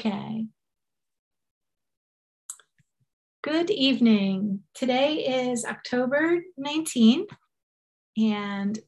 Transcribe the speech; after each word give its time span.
Okay. 0.00 0.46
Good 3.42 3.70
evening. 3.70 4.60
Today 4.74 5.48
is 5.48 5.64
October 5.64 6.42
19th 6.58 7.30
and 8.18 8.78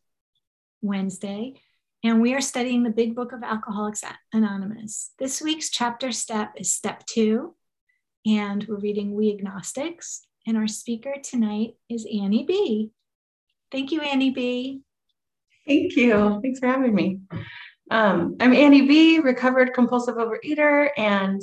Wednesday, 0.83 1.55
and 2.03 2.21
we 2.21 2.35
are 2.35 2.41
studying 2.41 2.83
the 2.83 2.91
Big 2.91 3.15
Book 3.15 3.33
of 3.33 3.43
Alcoholics 3.45 4.03
Anonymous. 4.33 5.13
This 5.19 5.41
week's 5.41 5.71
chapter 5.71 6.11
step 6.11 6.55
is 6.57 6.73
step 6.73 7.07
two, 7.07 7.55
and 8.27 8.67
we're 8.69 8.81
reading 8.81 9.15
We 9.15 9.33
Agnostics. 9.33 10.23
And 10.47 10.57
our 10.57 10.69
speaker 10.69 11.15
tonight 11.23 11.75
is 11.89 12.07
Annie 12.07 12.45
B. 12.45 12.91
Thank 13.71 13.93
you, 13.93 14.01
Annie 14.01 14.31
B. 14.31 14.81
Thank 15.67 15.97
you. 15.97 16.41
Thanks 16.43 16.59
for 16.59 16.67
having 16.67 16.95
me. 16.95 17.21
Um, 17.91 18.37
I'm 18.41 18.53
Annie 18.53 18.87
B, 18.87 19.21
recovered 19.21 19.73
compulsive 19.73 20.17
overeater, 20.17 20.91
and 20.97 21.41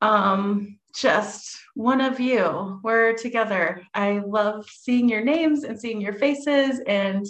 um, 0.00 0.78
just 0.94 1.56
one 1.74 2.00
of 2.00 2.18
you. 2.18 2.80
We're 2.82 3.14
together. 3.14 3.82
I 3.94 4.22
love 4.26 4.66
seeing 4.68 5.08
your 5.08 5.22
names 5.22 5.62
and 5.62 5.80
seeing 5.80 6.00
your 6.00 6.14
faces, 6.14 6.80
and 6.88 7.24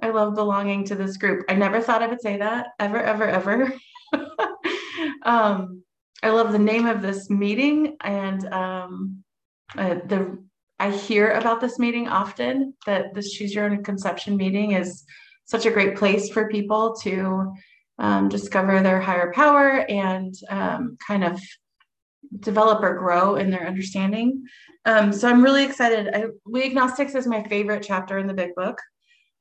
I 0.00 0.10
love 0.10 0.36
belonging 0.36 0.84
to 0.86 0.94
this 0.94 1.16
group. 1.16 1.44
I 1.48 1.54
never 1.54 1.80
thought 1.80 2.02
I 2.02 2.06
would 2.06 2.20
say 2.20 2.36
that 2.36 2.68
ever, 2.78 3.02
ever, 3.02 3.26
ever. 3.26 3.74
um, 5.22 5.82
I 6.22 6.30
love 6.30 6.52
the 6.52 6.58
name 6.58 6.86
of 6.86 7.02
this 7.02 7.30
meeting, 7.30 7.96
and 8.02 8.46
um, 8.52 9.24
uh, 9.76 9.96
the 10.06 10.38
I 10.78 10.92
hear 10.92 11.32
about 11.32 11.60
this 11.60 11.80
meeting 11.80 12.06
often. 12.06 12.74
That 12.86 13.12
this 13.12 13.32
Choose 13.32 13.52
Your 13.52 13.64
Own 13.64 13.82
Conception 13.82 14.36
meeting 14.36 14.72
is 14.72 15.04
such 15.50 15.66
a 15.66 15.70
great 15.70 15.96
place 15.96 16.30
for 16.30 16.48
people 16.48 16.94
to 16.94 17.52
um, 17.98 18.28
discover 18.28 18.80
their 18.80 19.00
higher 19.00 19.32
power 19.32 19.84
and 19.88 20.32
um, 20.48 20.96
kind 21.04 21.24
of 21.24 21.40
develop 22.38 22.82
or 22.84 22.94
grow 22.94 23.34
in 23.34 23.50
their 23.50 23.66
understanding. 23.66 24.44
Um, 24.84 25.12
so 25.12 25.28
I'm 25.28 25.42
really 25.42 25.64
excited. 25.64 26.08
I, 26.14 26.26
we 26.46 26.62
Agnostics 26.62 27.16
is 27.16 27.26
my 27.26 27.42
favorite 27.42 27.84
chapter 27.86 28.18
in 28.18 28.28
the 28.28 28.34
big 28.34 28.54
book. 28.54 28.78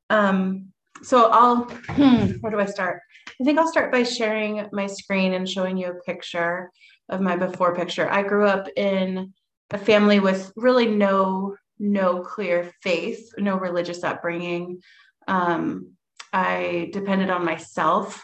Um, 0.10 0.70
so 1.04 1.30
I'll, 1.30 1.66
hmm, 1.90 2.32
where 2.40 2.52
do 2.52 2.60
I 2.60 2.66
start? 2.66 3.02
I 3.40 3.44
think 3.44 3.60
I'll 3.60 3.72
start 3.72 3.92
by 3.92 4.02
sharing 4.02 4.68
my 4.72 4.88
screen 4.88 5.34
and 5.34 5.48
showing 5.48 5.78
you 5.78 5.92
a 5.92 6.04
picture 6.04 6.72
of 7.08 7.22
my 7.22 7.36
before 7.36 7.76
picture. 7.76 8.10
I 8.10 8.24
grew 8.24 8.48
up 8.48 8.68
in 8.76 9.32
a 9.70 9.78
family 9.78 10.20
with 10.20 10.52
really 10.56 10.88
no 10.88 11.56
no 11.82 12.20
clear 12.20 12.74
faith, 12.84 13.32
no 13.38 13.56
religious 13.56 14.04
upbringing. 14.04 14.82
Um, 15.28 15.94
I 16.34 16.90
depended 16.94 17.30
on 17.30 17.46
myself 17.46 18.24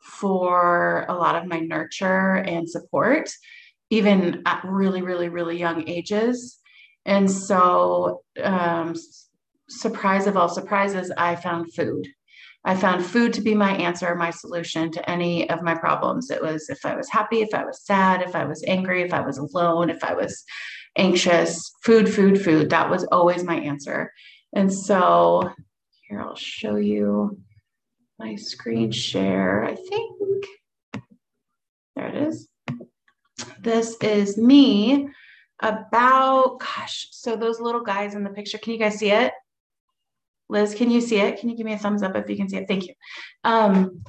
for 0.00 1.06
a 1.08 1.14
lot 1.14 1.36
of 1.36 1.46
my 1.46 1.60
nurture 1.60 2.34
and 2.34 2.68
support, 2.68 3.30
even 3.90 4.42
at 4.46 4.64
really, 4.64 5.02
really, 5.02 5.28
really 5.28 5.58
young 5.58 5.88
ages. 5.88 6.58
And 7.04 7.30
so, 7.30 8.22
um, 8.42 8.94
surprise 9.68 10.26
of 10.26 10.36
all 10.36 10.48
surprises, 10.48 11.12
I 11.16 11.36
found 11.36 11.72
food. 11.74 12.08
I 12.64 12.76
found 12.76 13.04
food 13.04 13.32
to 13.34 13.40
be 13.40 13.54
my 13.54 13.72
answer, 13.72 14.14
my 14.14 14.30
solution 14.30 14.92
to 14.92 15.10
any 15.10 15.50
of 15.50 15.62
my 15.62 15.74
problems. 15.74 16.30
It 16.30 16.40
was 16.40 16.68
if 16.68 16.84
I 16.86 16.94
was 16.94 17.10
happy, 17.10 17.42
if 17.42 17.54
I 17.54 17.64
was 17.64 17.84
sad, 17.84 18.22
if 18.22 18.36
I 18.36 18.44
was 18.44 18.62
angry, 18.66 19.02
if 19.02 19.12
I 19.12 19.20
was 19.20 19.38
alone, 19.38 19.90
if 19.90 20.04
I 20.04 20.14
was 20.14 20.44
anxious, 20.96 21.72
food, 21.82 22.12
food, 22.12 22.40
food. 22.40 22.70
That 22.70 22.88
was 22.88 23.04
always 23.10 23.42
my 23.42 23.56
answer. 23.56 24.12
And 24.54 24.72
so 24.72 25.50
here, 26.12 26.20
I'll 26.20 26.36
show 26.36 26.76
you 26.76 27.38
my 28.18 28.34
screen 28.34 28.90
share, 28.90 29.64
I 29.64 29.74
think. 29.74 30.44
There 31.96 32.06
it 32.06 32.14
is. 32.28 32.48
This 33.60 33.96
is 34.02 34.36
me 34.36 35.08
about, 35.62 36.58
gosh, 36.58 37.08
so 37.12 37.34
those 37.34 37.60
little 37.60 37.82
guys 37.82 38.14
in 38.14 38.24
the 38.24 38.30
picture, 38.30 38.58
can 38.58 38.74
you 38.74 38.78
guys 38.78 38.98
see 38.98 39.10
it? 39.10 39.32
Liz, 40.50 40.74
can 40.74 40.90
you 40.90 41.00
see 41.00 41.18
it? 41.18 41.40
Can 41.40 41.48
you 41.48 41.56
give 41.56 41.64
me 41.64 41.72
a 41.72 41.78
thumbs 41.78 42.02
up 42.02 42.14
if 42.14 42.28
you 42.28 42.36
can 42.36 42.48
see 42.48 42.58
it? 42.58 42.68
Thank 42.68 42.86
you. 42.88 42.94
Um, 43.44 44.02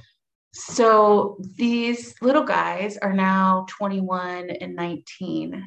so 0.53 1.37
these 1.55 2.15
little 2.21 2.43
guys 2.43 2.97
are 2.97 3.13
now 3.13 3.65
21 3.69 4.49
and 4.49 4.75
19. 4.75 5.63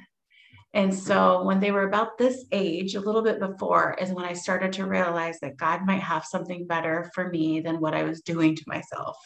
And 0.76 0.94
so 0.94 1.42
when 1.42 1.58
they 1.58 1.72
were 1.72 1.88
about 1.88 2.18
this 2.18 2.44
age, 2.52 2.96
a 2.96 3.00
little 3.00 3.22
bit 3.22 3.40
before, 3.40 3.96
is 3.98 4.10
when 4.10 4.26
I 4.26 4.34
started 4.34 4.74
to 4.74 4.84
realize 4.84 5.40
that 5.40 5.56
God 5.56 5.86
might 5.86 6.02
have 6.02 6.26
something 6.26 6.66
better 6.66 7.10
for 7.14 7.30
me 7.30 7.60
than 7.60 7.80
what 7.80 7.94
I 7.94 8.02
was 8.02 8.20
doing 8.20 8.54
to 8.54 8.62
myself. 8.66 9.16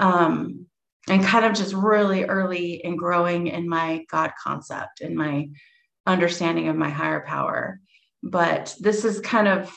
Um, 0.00 0.66
and 1.08 1.22
kind 1.22 1.44
of 1.44 1.54
just 1.54 1.74
really 1.74 2.24
early 2.24 2.84
in 2.84 2.96
growing 2.96 3.46
in 3.46 3.68
my 3.68 4.04
God 4.10 4.32
concept 4.42 5.00
and 5.00 5.14
my 5.14 5.48
understanding 6.06 6.66
of 6.66 6.74
my 6.74 6.90
higher 6.90 7.24
power. 7.24 7.78
But 8.24 8.74
this 8.80 9.04
is 9.04 9.20
kind 9.20 9.46
of 9.46 9.72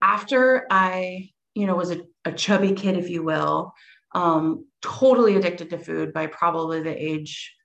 after 0.00 0.68
I, 0.70 1.30
you 1.56 1.66
know, 1.66 1.74
was 1.74 1.90
a, 1.90 2.02
a 2.24 2.30
chubby 2.30 2.74
kid, 2.74 2.96
if 2.96 3.10
you 3.10 3.24
will, 3.24 3.72
um, 4.14 4.66
totally 4.82 5.34
addicted 5.34 5.70
to 5.70 5.78
food 5.78 6.12
by 6.12 6.28
probably 6.28 6.80
the 6.80 6.94
age 6.94 7.56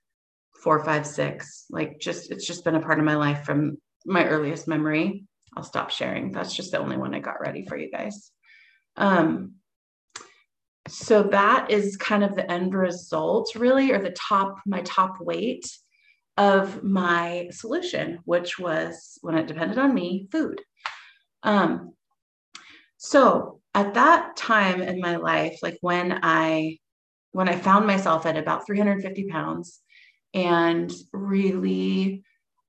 four, 0.66 0.84
five, 0.84 1.06
six. 1.06 1.66
Like 1.70 2.00
just 2.00 2.32
it's 2.32 2.44
just 2.44 2.64
been 2.64 2.74
a 2.74 2.80
part 2.80 2.98
of 2.98 3.04
my 3.04 3.14
life 3.14 3.44
from 3.44 3.76
my 4.04 4.26
earliest 4.26 4.66
memory. 4.66 5.24
I'll 5.56 5.62
stop 5.62 5.92
sharing. 5.92 6.32
That's 6.32 6.56
just 6.56 6.72
the 6.72 6.80
only 6.80 6.96
one 6.96 7.14
I 7.14 7.20
got 7.20 7.40
ready 7.40 7.64
for 7.64 7.78
you 7.78 7.88
guys. 7.88 8.32
Um, 8.96 9.52
so 10.88 11.22
that 11.22 11.70
is 11.70 11.96
kind 11.96 12.24
of 12.24 12.34
the 12.34 12.50
end 12.50 12.74
result, 12.74 13.54
really, 13.54 13.92
or 13.92 14.02
the 14.02 14.10
top, 14.10 14.58
my 14.66 14.80
top 14.80 15.20
weight 15.20 15.70
of 16.36 16.82
my 16.82 17.46
solution, 17.52 18.18
which 18.24 18.58
was 18.58 19.20
when 19.22 19.38
it 19.38 19.46
depended 19.46 19.78
on 19.78 19.94
me, 19.94 20.26
food. 20.32 20.60
Um, 21.44 21.92
so 22.96 23.60
at 23.72 23.94
that 23.94 24.36
time 24.36 24.82
in 24.82 24.98
my 24.98 25.14
life, 25.14 25.60
like 25.62 25.78
when 25.80 26.18
I 26.24 26.78
when 27.30 27.48
I 27.48 27.54
found 27.54 27.86
myself 27.86 28.26
at 28.26 28.36
about 28.36 28.66
350 28.66 29.28
pounds, 29.28 29.80
and 30.36 30.92
really 31.12 32.22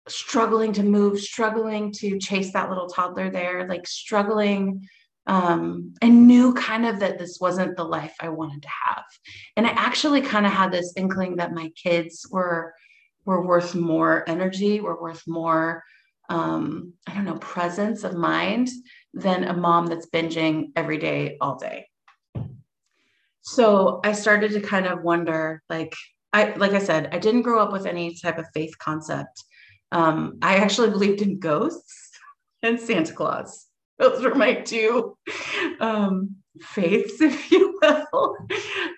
struggling 0.07 0.71
to 0.71 0.83
move, 0.83 1.19
struggling 1.19 1.91
to 1.91 2.17
chase 2.17 2.53
that 2.53 2.69
little 2.69 2.87
toddler 2.87 3.29
there, 3.29 3.67
like 3.67 3.85
struggling. 3.85 4.87
Um, 5.27 5.93
I 6.01 6.07
knew 6.07 6.53
kind 6.53 6.85
of 6.85 7.01
that 7.01 7.19
this 7.19 7.39
wasn't 7.41 7.75
the 7.75 7.83
life 7.83 8.15
I 8.21 8.29
wanted 8.29 8.61
to 8.61 8.69
have. 8.85 9.03
And 9.57 9.67
I 9.67 9.71
actually 9.71 10.21
kind 10.21 10.45
of 10.45 10.53
had 10.53 10.71
this 10.71 10.93
inkling 10.95 11.35
that 11.35 11.53
my 11.53 11.69
kids 11.71 12.25
were 12.31 12.73
were 13.25 13.45
worth 13.45 13.75
more 13.75 14.23
energy, 14.29 14.79
were 14.79 15.01
worth 15.01 15.23
more 15.27 15.83
um, 16.29 16.93
I 17.05 17.13
don't 17.13 17.25
know, 17.25 17.37
presence 17.37 18.03
of 18.03 18.15
mind 18.15 18.69
than 19.13 19.43
a 19.43 19.53
mom 19.53 19.87
that's 19.87 20.09
binging 20.09 20.71
every 20.75 20.97
day, 20.97 21.37
all 21.41 21.57
day. 21.57 21.87
So 23.41 24.01
I 24.03 24.11
started 24.11 24.51
to 24.51 24.61
kind 24.61 24.87
of 24.87 25.03
wonder, 25.03 25.63
like, 25.69 25.93
I 26.33 26.53
like 26.55 26.73
I 26.73 26.79
said, 26.79 27.09
I 27.11 27.19
didn't 27.19 27.43
grow 27.43 27.61
up 27.61 27.71
with 27.71 27.85
any 27.85 28.15
type 28.15 28.37
of 28.37 28.47
faith 28.53 28.77
concept. 28.77 29.43
Um, 29.91 30.37
I 30.41 30.57
actually 30.57 30.89
believed 30.89 31.21
in 31.21 31.39
ghosts 31.39 32.11
and 32.61 32.79
Santa 32.79 33.13
Claus. 33.13 33.65
Those 33.99 34.23
were 34.23 34.35
my 34.35 34.55
two 34.55 35.17
um, 35.79 36.35
faiths, 36.61 37.21
if 37.21 37.51
you 37.51 37.79
will. 37.81 38.37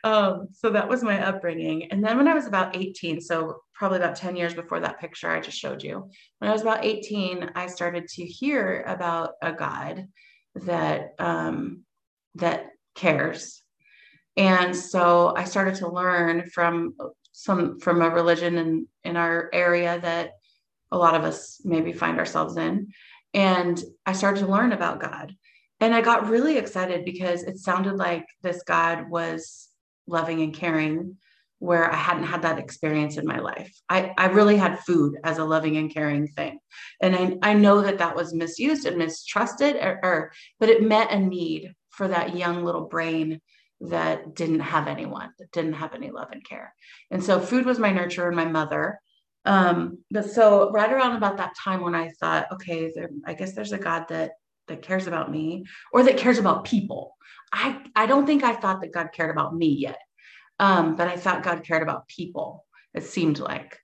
Um, 0.03 0.47
so 0.51 0.71
that 0.71 0.89
was 0.89 1.03
my 1.03 1.25
upbringing. 1.25 1.91
And 1.91 2.03
then 2.03 2.17
when 2.17 2.27
I 2.27 2.33
was 2.33 2.47
about 2.47 2.75
18, 2.75 3.21
so 3.21 3.61
probably 3.73 3.97
about 3.97 4.15
10 4.15 4.35
years 4.35 4.53
before 4.53 4.79
that 4.81 4.99
picture 4.99 5.29
I 5.29 5.39
just 5.39 5.57
showed 5.57 5.83
you, 5.83 6.09
when 6.39 6.49
I 6.49 6.53
was 6.53 6.61
about 6.61 6.83
18, 6.83 7.51
I 7.55 7.67
started 7.67 8.07
to 8.09 8.25
hear 8.25 8.83
about 8.87 9.33
a 9.41 9.53
God 9.53 10.07
that 10.55 11.13
um, 11.19 11.83
that 12.35 12.67
cares. 12.95 13.61
And 14.35 14.75
so 14.75 15.33
I 15.35 15.43
started 15.43 15.75
to 15.75 15.89
learn 15.89 16.49
from 16.49 16.93
some 17.39 17.79
from 17.79 18.01
a 18.01 18.09
religion 18.09 18.57
in 18.57 18.87
in 19.05 19.15
our 19.15 19.49
area 19.53 19.97
that 20.01 20.31
a 20.91 20.97
lot 20.97 21.15
of 21.15 21.23
us 21.23 21.61
maybe 21.63 21.93
find 21.93 22.19
ourselves 22.19 22.57
in. 22.57 22.87
And 23.33 23.81
i 24.05 24.13
started 24.13 24.41
to 24.41 24.51
learn 24.51 24.73
about 24.73 24.99
god. 24.99 25.33
And 25.79 25.95
i 25.95 26.01
got 26.01 26.29
really 26.29 26.57
excited 26.57 27.05
because 27.05 27.43
it 27.43 27.57
sounded 27.57 27.95
like 27.95 28.25
this 28.41 28.61
god 28.63 29.09
was 29.09 29.69
loving 30.05 30.41
and 30.41 30.53
caring 30.53 31.17
where 31.59 31.89
i 31.91 31.95
hadn't 31.95 32.31
had 32.33 32.41
that 32.41 32.59
experience 32.59 33.17
in 33.17 33.25
my 33.25 33.39
life. 33.39 33.71
I, 33.87 34.13
I 34.17 34.25
really 34.27 34.57
had 34.57 34.79
food 34.79 35.17
as 35.23 35.37
a 35.37 35.45
loving 35.45 35.77
and 35.77 35.93
caring 35.93 36.27
thing. 36.27 36.59
And 37.01 37.15
I, 37.15 37.51
I 37.51 37.53
know 37.53 37.81
that 37.81 37.99
that 37.99 38.15
was 38.17 38.33
misused 38.33 38.85
and 38.85 38.97
mistrusted 38.97 39.77
or, 39.77 39.99
or 40.03 40.31
but 40.59 40.69
it 40.69 40.83
met 40.83 41.11
a 41.11 41.19
need 41.19 41.73
for 41.89 42.09
that 42.09 42.35
young 42.35 42.65
little 42.65 42.87
brain 42.87 43.39
that 43.81 44.35
didn't 44.35 44.59
have 44.59 44.87
anyone, 44.87 45.29
that 45.39 45.51
didn't 45.51 45.73
have 45.73 45.93
any 45.93 46.11
love 46.11 46.29
and 46.31 46.43
care. 46.43 46.73
And 47.11 47.23
so 47.23 47.39
food 47.39 47.65
was 47.65 47.79
my 47.79 47.91
nurture 47.91 48.27
and 48.27 48.35
my 48.35 48.45
mother. 48.45 48.99
Um, 49.45 49.99
but 50.11 50.29
so 50.29 50.69
right 50.71 50.91
around 50.91 51.15
about 51.15 51.37
that 51.37 51.55
time 51.55 51.81
when 51.81 51.95
I 51.95 52.09
thought, 52.19 52.51
okay, 52.53 52.91
there, 52.93 53.09
I 53.25 53.33
guess 53.33 53.53
there's 53.53 53.71
a 53.71 53.77
God 53.77 54.05
that 54.09 54.31
that 54.67 54.81
cares 54.83 55.07
about 55.07 55.31
me 55.31 55.65
or 55.91 56.03
that 56.03 56.17
cares 56.17 56.37
about 56.37 56.65
people. 56.65 57.15
I 57.51 57.81
I 57.95 58.05
don't 58.05 58.25
think 58.25 58.43
I 58.43 58.53
thought 58.53 58.81
that 58.81 58.93
God 58.93 59.09
cared 59.13 59.31
about 59.31 59.55
me 59.55 59.69
yet. 59.69 59.99
Um, 60.59 60.95
but 60.95 61.07
I 61.07 61.15
thought 61.15 61.43
God 61.43 61.63
cared 61.63 61.81
about 61.81 62.07
people, 62.07 62.65
it 62.93 63.03
seemed 63.03 63.39
like. 63.39 63.79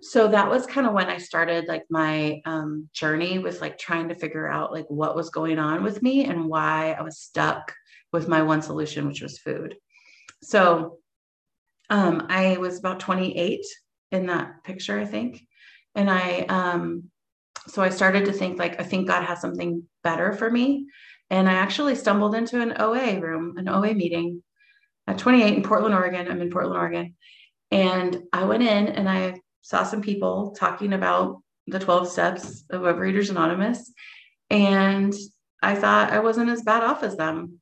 So 0.00 0.28
that 0.28 0.48
was 0.48 0.66
kind 0.66 0.86
of 0.86 0.94
when 0.94 1.08
I 1.08 1.18
started 1.18 1.66
like 1.66 1.84
my 1.90 2.40
um, 2.44 2.88
journey 2.92 3.38
with 3.38 3.60
like 3.60 3.78
trying 3.78 4.08
to 4.08 4.14
figure 4.14 4.48
out 4.48 4.72
like 4.72 4.86
what 4.88 5.14
was 5.14 5.30
going 5.30 5.58
on 5.58 5.82
with 5.82 6.02
me 6.02 6.24
and 6.24 6.46
why 6.46 6.92
I 6.98 7.02
was 7.02 7.18
stuck 7.18 7.72
with 8.12 8.28
my 8.28 8.42
one 8.42 8.62
solution, 8.62 9.06
which 9.06 9.22
was 9.22 9.38
food. 9.38 9.76
So 10.42 10.98
um, 11.90 12.26
I 12.28 12.56
was 12.58 12.78
about 12.78 13.00
28 13.00 13.64
in 14.12 14.26
that 14.26 14.64
picture, 14.64 14.98
I 14.98 15.04
think. 15.04 15.42
And 15.94 16.10
I, 16.10 16.40
um, 16.48 17.04
so 17.66 17.82
I 17.82 17.90
started 17.90 18.26
to 18.26 18.32
think 18.32 18.58
like, 18.58 18.80
I 18.80 18.84
think 18.84 19.08
God 19.08 19.24
has 19.24 19.40
something 19.40 19.82
better 20.02 20.32
for 20.32 20.50
me. 20.50 20.86
And 21.30 21.48
I 21.48 21.54
actually 21.54 21.94
stumbled 21.94 22.34
into 22.34 22.60
an 22.60 22.74
OA 22.80 23.20
room, 23.20 23.58
an 23.58 23.68
OA 23.68 23.94
meeting 23.94 24.42
at 25.06 25.18
28 25.18 25.56
in 25.56 25.62
Portland, 25.62 25.94
Oregon. 25.94 26.28
I'm 26.30 26.40
in 26.40 26.50
Portland, 26.50 26.76
Oregon. 26.76 27.14
And 27.70 28.22
I 28.32 28.44
went 28.44 28.62
in 28.62 28.88
and 28.88 29.08
I 29.08 29.40
saw 29.60 29.84
some 29.84 30.00
people 30.00 30.54
talking 30.58 30.94
about 30.94 31.42
the 31.66 31.78
12 31.78 32.08
steps 32.08 32.64
of 32.70 32.82
Overeaters 32.82 33.30
Anonymous. 33.30 33.92
And 34.48 35.12
I 35.62 35.74
thought 35.74 36.12
I 36.12 36.20
wasn't 36.20 36.50
as 36.50 36.62
bad 36.62 36.82
off 36.82 37.02
as 37.02 37.16
them, 37.16 37.60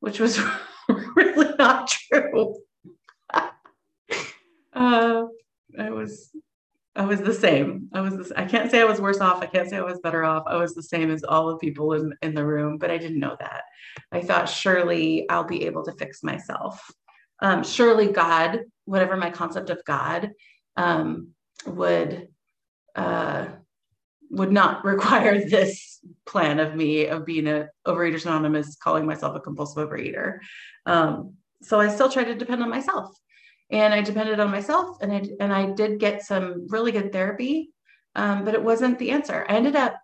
which 0.00 0.18
was 0.18 0.40
really 1.16 1.54
not 1.58 1.88
true. 1.88 2.56
uh, 3.32 5.24
I 5.78 5.90
was 5.90 6.30
I 6.96 7.04
was 7.04 7.20
the 7.20 7.32
same. 7.32 7.88
I 7.94 8.00
was 8.00 8.32
I 8.32 8.44
can't 8.44 8.70
say 8.70 8.80
I 8.80 8.84
was 8.84 9.00
worse 9.00 9.20
off. 9.20 9.42
I 9.42 9.46
can't 9.46 9.70
say 9.70 9.76
I 9.76 9.82
was 9.82 10.00
better 10.00 10.24
off. 10.24 10.44
I 10.46 10.56
was 10.56 10.74
the 10.74 10.82
same 10.82 11.10
as 11.10 11.22
all 11.22 11.48
the 11.48 11.56
people 11.56 11.92
in, 11.92 12.12
in 12.22 12.34
the 12.34 12.44
room, 12.44 12.78
but 12.78 12.90
I 12.90 12.98
didn't 12.98 13.20
know 13.20 13.36
that. 13.38 13.62
I 14.10 14.20
thought 14.22 14.48
surely 14.48 15.28
I'll 15.30 15.44
be 15.44 15.66
able 15.66 15.84
to 15.84 15.92
fix 15.92 16.22
myself. 16.22 16.90
Um, 17.40 17.62
surely 17.62 18.08
God, 18.08 18.60
whatever 18.84 19.16
my 19.16 19.30
concept 19.30 19.70
of 19.70 19.82
God, 19.86 20.32
um, 20.76 21.28
would 21.66 22.28
uh, 22.96 23.46
would 24.30 24.52
not 24.52 24.84
require 24.92 25.44
this 25.44 25.98
plan 26.26 26.58
of 26.58 26.74
me 26.74 27.06
of 27.06 27.26
being 27.26 27.46
a 27.46 27.68
overeaters 27.86 28.24
anonymous, 28.24 28.76
calling 28.76 29.06
myself 29.06 29.36
a 29.36 29.40
compulsive 29.40 29.88
overeater. 29.88 30.38
Um, 30.86 31.34
so 31.62 31.78
I 31.78 31.88
still 31.88 32.10
try 32.10 32.24
to 32.24 32.34
depend 32.34 32.62
on 32.62 32.70
myself 32.70 33.14
and 33.70 33.92
I 33.92 34.00
depended 34.00 34.40
on 34.40 34.50
myself 34.50 34.96
and 35.00 35.12
I, 35.12 35.22
and 35.40 35.52
I 35.52 35.70
did 35.72 36.00
get 36.00 36.22
some 36.24 36.66
really 36.68 36.92
good 36.92 37.12
therapy. 37.12 37.70
Um, 38.16 38.44
but 38.44 38.54
it 38.54 38.62
wasn't 38.62 38.98
the 38.98 39.10
answer. 39.10 39.46
I 39.48 39.54
ended 39.54 39.76
up, 39.76 39.96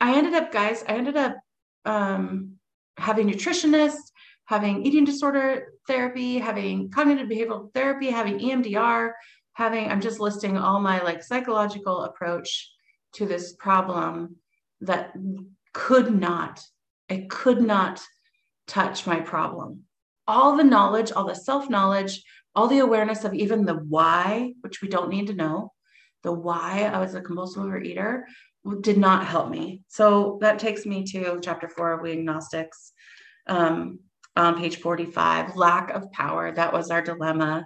I 0.00 0.16
ended 0.16 0.32
up 0.32 0.50
guys, 0.50 0.82
I 0.88 0.94
ended 0.94 1.16
up 1.16 1.36
um, 1.84 2.52
having 2.96 3.28
nutritionists, 3.28 4.12
having 4.46 4.86
eating 4.86 5.04
disorder 5.04 5.74
therapy, 5.86 6.38
having 6.38 6.90
cognitive 6.90 7.28
behavioral 7.28 7.72
therapy, 7.74 8.08
having 8.08 8.38
EMDR, 8.38 9.12
having, 9.52 9.90
I'm 9.90 10.00
just 10.00 10.20
listing 10.20 10.56
all 10.56 10.80
my 10.80 11.02
like 11.02 11.22
psychological 11.22 12.04
approach 12.04 12.70
to 13.14 13.26
this 13.26 13.54
problem 13.54 14.36
that 14.80 15.12
could 15.72 16.14
not, 16.14 16.62
it 17.08 17.28
could 17.28 17.60
not 17.60 18.00
touch 18.66 19.06
my 19.06 19.20
problem. 19.20 19.82
All 20.26 20.56
the 20.56 20.64
knowledge, 20.64 21.12
all 21.12 21.26
the 21.26 21.34
self 21.34 21.68
knowledge, 21.68 22.22
all 22.54 22.68
the 22.68 22.78
awareness 22.78 23.24
of 23.24 23.34
even 23.34 23.64
the 23.64 23.74
why, 23.74 24.52
which 24.60 24.80
we 24.80 24.88
don't 24.88 25.10
need 25.10 25.26
to 25.28 25.34
know, 25.34 25.72
the 26.22 26.32
why 26.32 26.90
I 26.92 26.98
was 26.98 27.14
a 27.14 27.20
compulsive 27.20 27.62
overeater 27.62 28.22
did 28.80 28.98
not 28.98 29.26
help 29.26 29.50
me. 29.50 29.82
So 29.88 30.38
that 30.42 30.58
takes 30.58 30.84
me 30.84 31.04
to 31.04 31.40
chapter 31.42 31.68
four 31.68 31.92
of 31.92 32.02
We 32.02 32.12
Agnostics 32.12 32.92
um, 33.46 34.00
on 34.36 34.58
page 34.58 34.76
45 34.76 35.56
lack 35.56 35.90
of 35.90 36.12
power. 36.12 36.52
That 36.52 36.72
was 36.72 36.90
our 36.90 37.02
dilemma. 37.02 37.64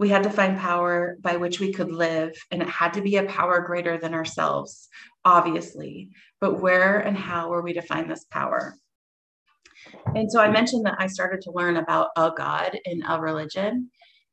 We 0.00 0.08
had 0.08 0.22
to 0.22 0.30
find 0.30 0.58
power 0.58 1.18
by 1.20 1.36
which 1.36 1.60
we 1.60 1.74
could 1.74 1.92
live, 1.92 2.32
and 2.50 2.62
it 2.62 2.68
had 2.68 2.94
to 2.94 3.02
be 3.02 3.18
a 3.18 3.24
power 3.24 3.60
greater 3.60 3.98
than 3.98 4.14
ourselves, 4.14 4.88
obviously. 5.26 6.08
But 6.40 6.58
where 6.58 7.00
and 7.00 7.14
how 7.14 7.50
were 7.50 7.60
we 7.60 7.74
to 7.74 7.82
find 7.82 8.10
this 8.10 8.24
power? 8.30 8.74
And 10.14 10.32
so 10.32 10.40
I 10.40 10.50
mentioned 10.50 10.86
that 10.86 10.96
I 10.98 11.06
started 11.06 11.42
to 11.42 11.52
learn 11.52 11.76
about 11.76 12.08
a 12.16 12.32
God 12.34 12.78
in 12.86 13.02
a 13.02 13.20
religion. 13.20 13.90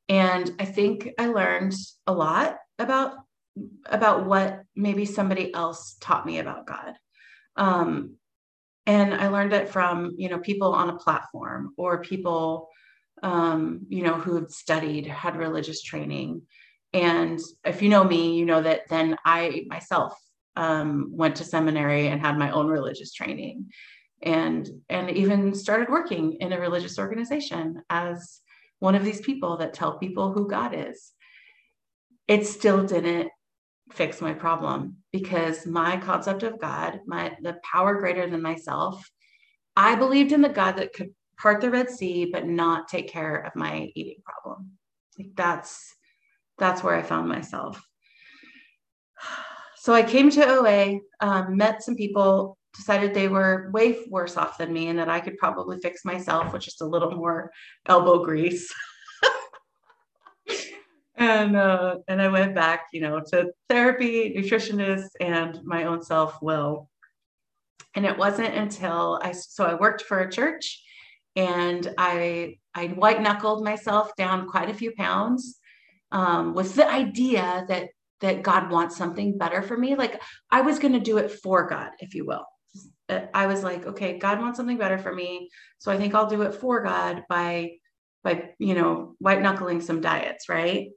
And 0.07 0.49
I 0.57 0.63
think 0.63 1.09
I 1.19 1.27
learned 1.27 1.75
a 2.07 2.13
lot 2.13 2.59
about 2.79 3.15
about 3.87 4.25
what 4.25 4.61
maybe 4.73 5.03
somebody 5.03 5.53
else 5.53 5.97
taught 5.99 6.25
me 6.25 6.39
about 6.39 6.65
God. 6.65 6.93
Um, 7.57 8.15
and 8.85 9.13
I 9.13 9.27
learned 9.27 9.51
it 9.51 9.67
from 9.67 10.13
you 10.17 10.29
know 10.29 10.39
people 10.39 10.71
on 10.71 10.91
a 10.91 10.97
platform 10.97 11.73
or 11.75 12.01
people 12.01 12.69
um, 13.23 13.85
you 13.89 14.03
know 14.03 14.15
who 14.15 14.35
had 14.35 14.51
studied, 14.51 15.07
had 15.07 15.35
religious 15.35 15.81
training. 15.81 16.43
And 16.93 17.39
if 17.65 17.81
you 17.81 17.89
know 17.89 18.03
me, 18.03 18.37
you 18.37 18.45
know 18.45 18.61
that 18.61 18.87
then 18.89 19.17
I 19.25 19.65
myself 19.67 20.17
um, 20.55 21.09
went 21.11 21.35
to 21.37 21.43
seminary 21.43 22.07
and 22.07 22.21
had 22.21 22.37
my 22.37 22.51
own 22.51 22.67
religious 22.67 23.13
training 23.13 23.67
and 24.21 24.67
and 24.89 25.11
even 25.11 25.53
started 25.53 25.89
working 25.89 26.33
in 26.39 26.53
a 26.53 26.59
religious 26.59 26.97
organization 26.97 27.81
as 27.89 28.41
one 28.79 28.95
of 28.95 29.03
these 29.03 29.21
people 29.21 29.57
that 29.57 29.73
tell 29.73 29.97
people 29.97 30.31
who 30.33 30.47
God 30.47 30.73
is. 30.73 31.13
It 32.27 32.45
still 32.45 32.85
didn't 32.85 33.29
fix 33.91 34.21
my 34.21 34.33
problem 34.33 34.97
because 35.11 35.65
my 35.65 35.97
concept 35.97 36.43
of 36.43 36.59
God, 36.59 36.99
my 37.05 37.35
the 37.41 37.57
power 37.63 37.99
greater 37.99 38.29
than 38.29 38.41
myself, 38.41 39.09
I 39.75 39.95
believed 39.95 40.31
in 40.31 40.41
the 40.41 40.49
God 40.49 40.77
that 40.77 40.93
could 40.93 41.13
part 41.37 41.61
the 41.61 41.69
Red 41.69 41.89
Sea 41.89 42.29
but 42.31 42.47
not 42.47 42.87
take 42.87 43.09
care 43.09 43.37
of 43.37 43.55
my 43.55 43.91
eating 43.95 44.21
problem. 44.23 44.71
Like 45.17 45.31
that's 45.35 45.95
that's 46.57 46.83
where 46.83 46.95
I 46.95 47.03
found 47.03 47.29
myself. 47.29 47.81
So 49.77 49.93
I 49.93 50.03
came 50.03 50.29
to 50.31 50.45
OA, 50.45 50.99
um, 51.21 51.55
met 51.55 51.83
some 51.83 51.95
people 51.95 52.57
decided 52.75 53.13
they 53.13 53.27
were 53.27 53.69
way 53.73 53.97
worse 54.09 54.37
off 54.37 54.57
than 54.57 54.71
me 54.71 54.87
and 54.87 54.99
that 54.99 55.09
I 55.09 55.19
could 55.19 55.37
probably 55.37 55.79
fix 55.79 56.05
myself 56.05 56.53
with 56.53 56.61
just 56.61 56.81
a 56.81 56.85
little 56.85 57.11
more 57.11 57.51
elbow 57.87 58.23
grease. 58.23 58.71
and 61.15 61.55
uh, 61.55 61.97
and 62.07 62.21
I 62.21 62.27
went 62.27 62.53
back, 62.53 62.87
you 62.93 63.01
know, 63.01 63.21
to 63.31 63.51
therapy, 63.67 64.33
nutritionist, 64.37 65.09
and 65.19 65.59
my 65.63 65.85
own 65.85 66.03
self 66.03 66.41
will. 66.41 66.89
And 67.95 68.05
it 68.05 68.17
wasn't 68.17 68.53
until 68.53 69.19
I 69.23 69.31
so 69.31 69.65
I 69.65 69.73
worked 69.73 70.03
for 70.03 70.19
a 70.19 70.31
church, 70.31 70.83
and 71.37 71.93
I 71.97 72.57
I 72.73 72.87
white 72.87 73.21
knuckled 73.21 73.63
myself 73.63 74.13
down 74.17 74.49
quite 74.49 74.69
a 74.69 74.73
few 74.73 74.91
pounds 74.97 75.57
um, 76.11 76.53
with 76.53 76.75
the 76.75 76.89
idea 76.89 77.65
that 77.69 77.89
that 78.19 78.41
God 78.41 78.71
wants 78.71 78.97
something 78.97 79.37
better 79.37 79.61
for 79.61 79.77
me. 79.77 79.95
Like 79.95 80.21
I 80.51 80.61
was 80.61 80.79
going 80.79 80.93
to 80.93 80.99
do 80.99 81.17
it 81.19 81.31
for 81.31 81.67
God, 81.69 81.91
if 81.99 82.15
you 82.15 82.25
will. 82.25 82.45
I 83.33 83.47
was 83.47 83.63
like, 83.63 83.85
okay, 83.85 84.17
God 84.17 84.41
wants 84.41 84.57
something 84.57 84.77
better 84.77 84.97
for 84.97 85.13
me. 85.13 85.49
So 85.77 85.91
I 85.91 85.97
think 85.97 86.13
I'll 86.13 86.27
do 86.27 86.41
it 86.41 86.55
for 86.55 86.83
God 86.83 87.23
by, 87.29 87.73
by, 88.23 88.49
you 88.59 88.73
know, 88.73 89.15
white 89.19 89.41
knuckling 89.41 89.79
some 89.79 90.01
diets. 90.01 90.49
Right. 90.49 90.89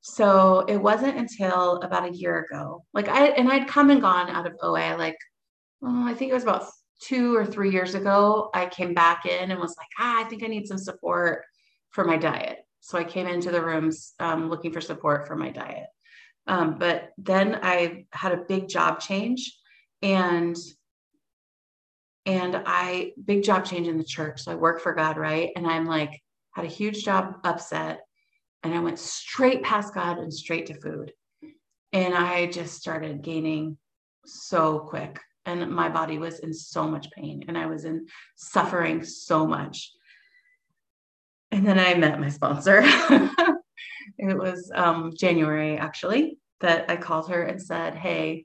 So 0.00 0.60
it 0.60 0.76
wasn't 0.76 1.18
until 1.18 1.78
about 1.82 2.08
a 2.08 2.16
year 2.16 2.46
ago, 2.48 2.84
like 2.94 3.08
I, 3.08 3.26
and 3.30 3.50
I'd 3.50 3.68
come 3.68 3.90
and 3.90 4.00
gone 4.00 4.30
out 4.30 4.46
of 4.46 4.54
OA, 4.62 4.96
like, 4.96 5.18
oh, 5.82 6.06
I 6.06 6.14
think 6.14 6.30
it 6.30 6.34
was 6.34 6.44
about 6.44 6.66
two 7.00 7.36
or 7.36 7.46
three 7.46 7.70
years 7.70 7.94
ago. 7.94 8.50
I 8.54 8.66
came 8.66 8.94
back 8.94 9.26
in 9.26 9.50
and 9.50 9.60
was 9.60 9.76
like, 9.78 9.88
ah, 9.98 10.20
I 10.20 10.24
think 10.24 10.42
I 10.42 10.46
need 10.46 10.66
some 10.66 10.78
support 10.78 11.44
for 11.90 12.04
my 12.04 12.16
diet. 12.16 12.58
So 12.80 12.98
I 12.98 13.04
came 13.04 13.26
into 13.26 13.50
the 13.50 13.64
rooms 13.64 14.14
um, 14.20 14.48
looking 14.48 14.72
for 14.72 14.80
support 14.80 15.26
for 15.26 15.36
my 15.36 15.50
diet. 15.50 15.86
Um, 16.46 16.78
but 16.78 17.10
then 17.18 17.58
I 17.62 18.06
had 18.12 18.32
a 18.32 18.44
big 18.48 18.68
job 18.68 19.00
change 19.00 19.54
and 20.02 20.56
and 22.24 22.62
I 22.66 23.12
big 23.24 23.42
job 23.42 23.64
change 23.64 23.88
in 23.88 23.96
the 23.96 24.04
church. 24.04 24.42
So 24.42 24.52
I 24.52 24.54
work 24.54 24.80
for 24.80 24.94
God, 24.94 25.16
right? 25.16 25.50
And 25.56 25.66
I'm 25.66 25.86
like 25.86 26.22
had 26.52 26.64
a 26.64 26.68
huge 26.68 27.04
job 27.04 27.36
upset 27.44 28.00
and 28.62 28.74
I 28.74 28.80
went 28.80 28.98
straight 28.98 29.62
past 29.62 29.94
God 29.94 30.18
and 30.18 30.32
straight 30.32 30.66
to 30.66 30.74
food. 30.74 31.12
And 31.92 32.14
I 32.14 32.46
just 32.46 32.76
started 32.76 33.22
gaining 33.22 33.78
so 34.26 34.80
quick 34.80 35.20
and 35.48 35.70
my 35.70 35.88
body 35.88 36.18
was 36.18 36.40
in 36.40 36.52
so 36.52 36.86
much 36.86 37.10
pain 37.10 37.44
and 37.48 37.56
I 37.56 37.66
was 37.66 37.84
in 37.84 38.06
suffering 38.36 39.02
so 39.02 39.46
much. 39.46 39.92
And 41.50 41.66
then 41.66 41.78
I 41.78 41.94
met 41.94 42.20
my 42.20 42.28
sponsor. 42.28 42.82
it 44.18 44.36
was 44.36 44.70
um, 44.74 45.12
January 45.16 45.78
actually 45.78 46.38
that 46.60 46.90
I 46.90 46.96
called 46.96 47.30
her 47.30 47.42
and 47.42 47.60
said, 47.60 47.94
Hey, 47.94 48.44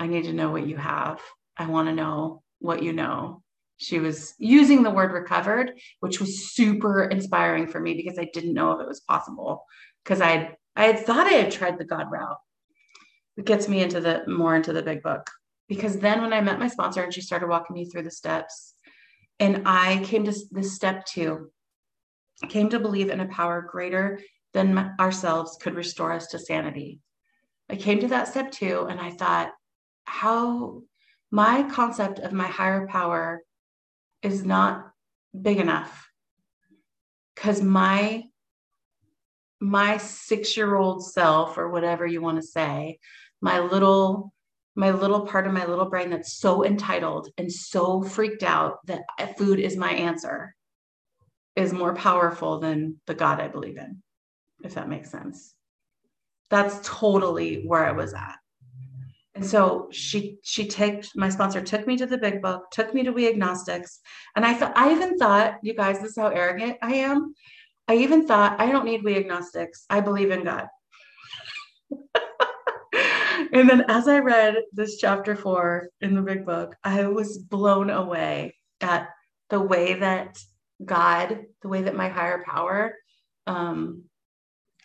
I 0.00 0.06
need 0.06 0.24
to 0.24 0.32
know 0.32 0.50
what 0.50 0.66
you 0.66 0.78
have. 0.78 1.20
I 1.58 1.66
want 1.66 1.88
to 1.88 1.94
know 1.94 2.42
what 2.60 2.82
you 2.82 2.94
know. 2.94 3.42
She 3.76 3.98
was 3.98 4.34
using 4.38 4.82
the 4.82 4.90
word 4.90 5.12
recovered, 5.12 5.78
which 6.00 6.20
was 6.20 6.50
super 6.50 7.04
inspiring 7.04 7.66
for 7.66 7.80
me 7.80 7.94
because 7.94 8.18
I 8.18 8.30
didn't 8.32 8.54
know 8.54 8.72
if 8.72 8.80
it 8.80 8.88
was 8.88 9.00
possible 9.00 9.66
because 10.02 10.20
I 10.20 10.56
I 10.74 10.84
had 10.84 11.00
thought 11.04 11.26
I 11.26 11.34
had 11.34 11.52
tried 11.52 11.78
the 11.78 11.84
God 11.84 12.10
route. 12.10 12.38
It 13.36 13.44
gets 13.44 13.68
me 13.68 13.82
into 13.82 14.00
the 14.00 14.22
more 14.26 14.56
into 14.56 14.72
the 14.72 14.82
big 14.82 15.02
book 15.02 15.28
because 15.68 15.98
then 15.98 16.22
when 16.22 16.32
I 16.32 16.40
met 16.40 16.58
my 16.58 16.68
sponsor 16.68 17.02
and 17.02 17.12
she 17.12 17.20
started 17.20 17.48
walking 17.48 17.74
me 17.74 17.84
through 17.84 18.02
the 18.02 18.10
steps, 18.10 18.74
and 19.38 19.62
I 19.66 20.02
came 20.04 20.24
to 20.24 20.34
this 20.50 20.74
step 20.74 21.04
two, 21.04 21.50
came 22.48 22.70
to 22.70 22.80
believe 22.80 23.10
in 23.10 23.20
a 23.20 23.28
power 23.28 23.66
greater 23.70 24.20
than 24.54 24.94
ourselves 24.98 25.58
could 25.60 25.74
restore 25.74 26.12
us 26.12 26.28
to 26.28 26.38
sanity. 26.38 27.00
I 27.68 27.76
came 27.76 28.00
to 28.00 28.08
that 28.08 28.28
step 28.28 28.50
two, 28.50 28.86
and 28.88 28.98
I 28.98 29.10
thought, 29.10 29.52
how 30.04 30.82
my 31.30 31.64
concept 31.64 32.18
of 32.18 32.32
my 32.32 32.46
higher 32.46 32.86
power 32.86 33.42
is 34.22 34.44
not 34.44 34.90
big 35.40 35.58
enough 35.58 36.08
because 37.34 37.62
my 37.62 38.24
my 39.60 39.96
six 39.98 40.56
year 40.56 40.74
old 40.76 41.04
self 41.04 41.58
or 41.58 41.68
whatever 41.68 42.06
you 42.06 42.20
want 42.20 42.40
to 42.40 42.46
say 42.46 42.98
my 43.40 43.60
little 43.60 44.32
my 44.78 44.92
little 44.92 45.22
part 45.26 45.44
of 45.44 45.52
my 45.52 45.66
little 45.66 45.90
brain 45.90 46.08
that's 46.08 46.34
so 46.34 46.64
entitled 46.64 47.28
and 47.36 47.52
so 47.52 48.00
freaked 48.00 48.44
out 48.44 48.78
that 48.86 49.02
food 49.36 49.58
is 49.58 49.76
my 49.76 49.90
answer 49.90 50.54
is 51.56 51.72
more 51.72 51.94
powerful 51.94 52.60
than 52.60 53.00
the 53.06 53.14
god 53.14 53.40
i 53.40 53.48
believe 53.48 53.76
in 53.76 54.00
if 54.62 54.74
that 54.74 54.88
makes 54.88 55.10
sense 55.10 55.54
that's 56.48 56.78
totally 56.88 57.64
where 57.66 57.84
i 57.84 57.90
was 57.90 58.14
at 58.14 58.36
and 59.34 59.44
so 59.44 59.88
she 59.92 60.38
she 60.42 60.66
took 60.66 61.04
my 61.14 61.28
sponsor 61.28 61.60
took 61.60 61.86
me 61.86 61.96
to 61.96 62.06
the 62.06 62.18
big 62.18 62.42
book, 62.42 62.72
took 62.72 62.92
me 62.92 63.04
to 63.04 63.12
We 63.12 63.28
Agnostics, 63.28 64.00
and 64.34 64.44
I 64.44 64.52
thought 64.52 64.76
I 64.76 64.90
even 64.90 65.16
thought, 65.16 65.58
you 65.62 65.74
guys, 65.74 66.00
this 66.00 66.10
is 66.10 66.16
how 66.16 66.26
arrogant 66.26 66.76
I 66.82 66.94
am. 66.94 67.34
I 67.86 67.98
even 67.98 68.26
thought 68.26 68.60
I 68.60 68.72
don't 68.72 68.84
need 68.84 69.04
We 69.04 69.16
Agnostics. 69.16 69.86
I 69.88 70.00
believe 70.00 70.32
in 70.32 70.42
God. 70.42 70.66
And 73.52 73.68
then 73.68 73.84
as 73.88 74.08
I 74.08 74.18
read 74.18 74.56
this 74.72 74.96
chapter 74.98 75.34
four 75.36 75.88
in 76.00 76.14
the 76.14 76.22
big 76.22 76.44
book, 76.44 76.76
I 76.84 77.06
was 77.06 77.38
blown 77.38 77.90
away 77.90 78.54
at 78.80 79.08
the 79.50 79.60
way 79.60 79.94
that 79.94 80.38
God, 80.84 81.44
the 81.62 81.68
way 81.68 81.82
that 81.82 81.96
my 81.96 82.08
higher 82.08 82.44
power, 82.46 82.94
um, 83.46 84.04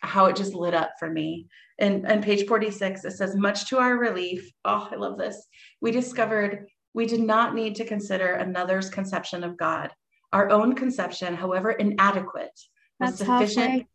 how 0.03 0.25
it 0.25 0.36
just 0.36 0.53
lit 0.53 0.74
up 0.74 0.91
for 1.00 1.10
me 1.10 1.48
and 1.79 2.05
on 2.05 2.22
page 2.22 2.46
46 2.46 3.05
it 3.05 3.12
says 3.12 3.36
much 3.36 3.70
to 3.70 3.77
our 3.77 3.98
relief 3.98 4.51
oh 4.65 4.88
i 4.91 4.96
love 4.96 5.17
this 5.17 5.48
we 5.82 5.91
discovered 5.91 6.67
we 6.93 7.05
did 7.05 7.22
not 7.22 7.55
need 7.55 7.75
to 7.75 7.86
consider 7.86 8.34
another's 8.34 8.89
conception 8.89 9.43
of 9.43 9.58
god 9.58 9.91
our 10.32 10.50
own 10.50 10.75
conception 10.75 11.34
however 11.34 11.72
inadequate 11.72 12.60
was 13.00 13.17
That's 13.17 13.20
sufficient 13.20 13.65
halfway. 13.65 13.88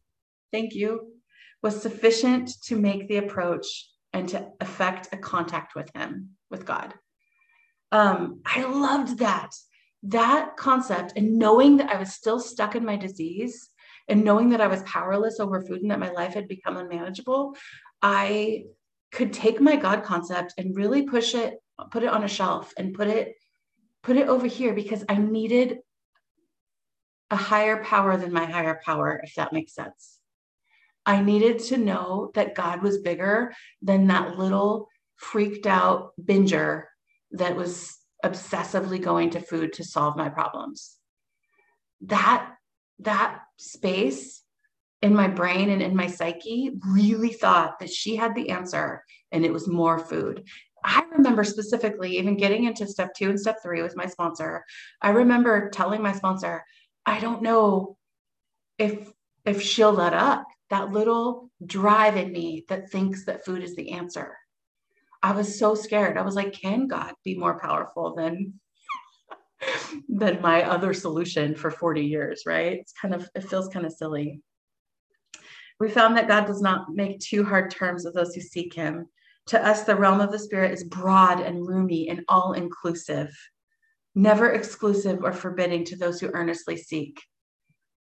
thank 0.52 0.74
you 0.74 1.12
was 1.62 1.80
sufficient 1.80 2.50
to 2.64 2.76
make 2.76 3.08
the 3.08 3.18
approach 3.18 3.66
and 4.18 4.28
to 4.28 4.50
effect 4.60 5.08
a 5.12 5.16
contact 5.16 5.74
with 5.74 5.90
him 5.94 6.30
with 6.50 6.66
god 6.66 6.94
um, 7.92 8.40
i 8.44 8.62
loved 8.64 9.18
that 9.18 9.50
that 10.02 10.56
concept 10.56 11.14
and 11.16 11.38
knowing 11.38 11.76
that 11.78 11.90
i 11.90 11.98
was 11.98 12.12
still 12.14 12.38
stuck 12.38 12.74
in 12.74 12.84
my 12.84 12.96
disease 12.96 13.70
and 14.08 14.24
knowing 14.24 14.48
that 14.50 14.60
I 14.60 14.66
was 14.66 14.82
powerless 14.82 15.38
over 15.38 15.60
food 15.60 15.82
and 15.82 15.90
that 15.90 16.00
my 16.00 16.10
life 16.10 16.34
had 16.34 16.48
become 16.48 16.76
unmanageable, 16.76 17.54
I 18.02 18.64
could 19.12 19.32
take 19.32 19.60
my 19.60 19.76
God 19.76 20.02
concept 20.02 20.54
and 20.58 20.76
really 20.76 21.02
push 21.02 21.34
it, 21.34 21.58
put 21.90 22.02
it 22.02 22.08
on 22.08 22.24
a 22.24 22.28
shelf 22.28 22.72
and 22.76 22.94
put 22.94 23.08
it, 23.08 23.34
put 24.02 24.16
it 24.16 24.28
over 24.28 24.46
here 24.46 24.74
because 24.74 25.04
I 25.08 25.16
needed 25.16 25.78
a 27.30 27.36
higher 27.36 27.84
power 27.84 28.16
than 28.16 28.32
my 28.32 28.46
higher 28.46 28.80
power, 28.84 29.20
if 29.22 29.34
that 29.34 29.52
makes 29.52 29.74
sense. 29.74 30.17
I 31.08 31.22
needed 31.22 31.60
to 31.60 31.78
know 31.78 32.30
that 32.34 32.54
God 32.54 32.82
was 32.82 32.98
bigger 32.98 33.54
than 33.80 34.08
that 34.08 34.38
little 34.38 34.88
freaked 35.16 35.66
out 35.66 36.12
binger 36.22 36.84
that 37.30 37.56
was 37.56 37.96
obsessively 38.22 39.00
going 39.00 39.30
to 39.30 39.40
food 39.40 39.72
to 39.72 39.84
solve 39.84 40.18
my 40.18 40.28
problems. 40.28 40.96
That 42.02 42.52
that 42.98 43.40
space 43.56 44.42
in 45.00 45.14
my 45.14 45.28
brain 45.28 45.70
and 45.70 45.80
in 45.80 45.96
my 45.96 46.08
psyche 46.08 46.72
really 46.86 47.32
thought 47.32 47.78
that 47.78 47.90
she 47.90 48.14
had 48.14 48.34
the 48.34 48.50
answer 48.50 49.02
and 49.32 49.46
it 49.46 49.52
was 49.52 49.66
more 49.66 49.98
food. 49.98 50.44
I 50.84 51.04
remember 51.16 51.42
specifically 51.42 52.18
even 52.18 52.36
getting 52.36 52.64
into 52.64 52.86
step 52.86 53.14
two 53.16 53.30
and 53.30 53.40
step 53.40 53.62
three 53.62 53.80
with 53.80 53.96
my 53.96 54.06
sponsor. 54.06 54.62
I 55.00 55.10
remember 55.10 55.70
telling 55.70 56.02
my 56.02 56.12
sponsor, 56.12 56.64
I 57.06 57.18
don't 57.18 57.40
know 57.40 57.96
if 58.76 59.10
if 59.46 59.62
she'll 59.62 59.92
let 59.92 60.12
up 60.12 60.44
that 60.70 60.92
little 60.92 61.50
drive 61.64 62.16
in 62.16 62.32
me 62.32 62.64
that 62.68 62.90
thinks 62.90 63.24
that 63.24 63.44
food 63.44 63.62
is 63.62 63.74
the 63.76 63.92
answer. 63.92 64.36
I 65.22 65.32
was 65.32 65.58
so 65.58 65.74
scared. 65.74 66.16
I 66.16 66.22
was 66.22 66.34
like, 66.34 66.52
can 66.52 66.86
God 66.86 67.14
be 67.24 67.36
more 67.36 67.58
powerful 67.58 68.14
than 68.14 68.60
than 70.08 70.40
my 70.40 70.62
other 70.62 70.94
solution 70.94 71.54
for 71.54 71.70
40 71.70 72.02
years, 72.02 72.42
right? 72.46 72.74
It's 72.74 72.92
kind 72.92 73.14
of, 73.14 73.28
it 73.34 73.48
feels 73.48 73.68
kind 73.68 73.86
of 73.86 73.92
silly. 73.92 74.40
We 75.80 75.88
found 75.88 76.16
that 76.16 76.28
God 76.28 76.46
does 76.46 76.60
not 76.60 76.92
make 76.92 77.20
too 77.20 77.44
hard 77.44 77.70
terms 77.70 78.04
with 78.04 78.14
those 78.14 78.34
who 78.34 78.40
seek 78.40 78.74
him. 78.74 79.08
To 79.48 79.66
us, 79.66 79.84
the 79.84 79.96
realm 79.96 80.20
of 80.20 80.30
the 80.30 80.38
spirit 80.38 80.72
is 80.72 80.84
broad 80.84 81.40
and 81.40 81.66
roomy 81.66 82.08
and 82.08 82.24
all 82.28 82.52
inclusive, 82.52 83.30
never 84.14 84.50
exclusive 84.50 85.22
or 85.22 85.32
forbidding 85.32 85.84
to 85.86 85.96
those 85.96 86.20
who 86.20 86.30
earnestly 86.34 86.76
seek. 86.76 87.22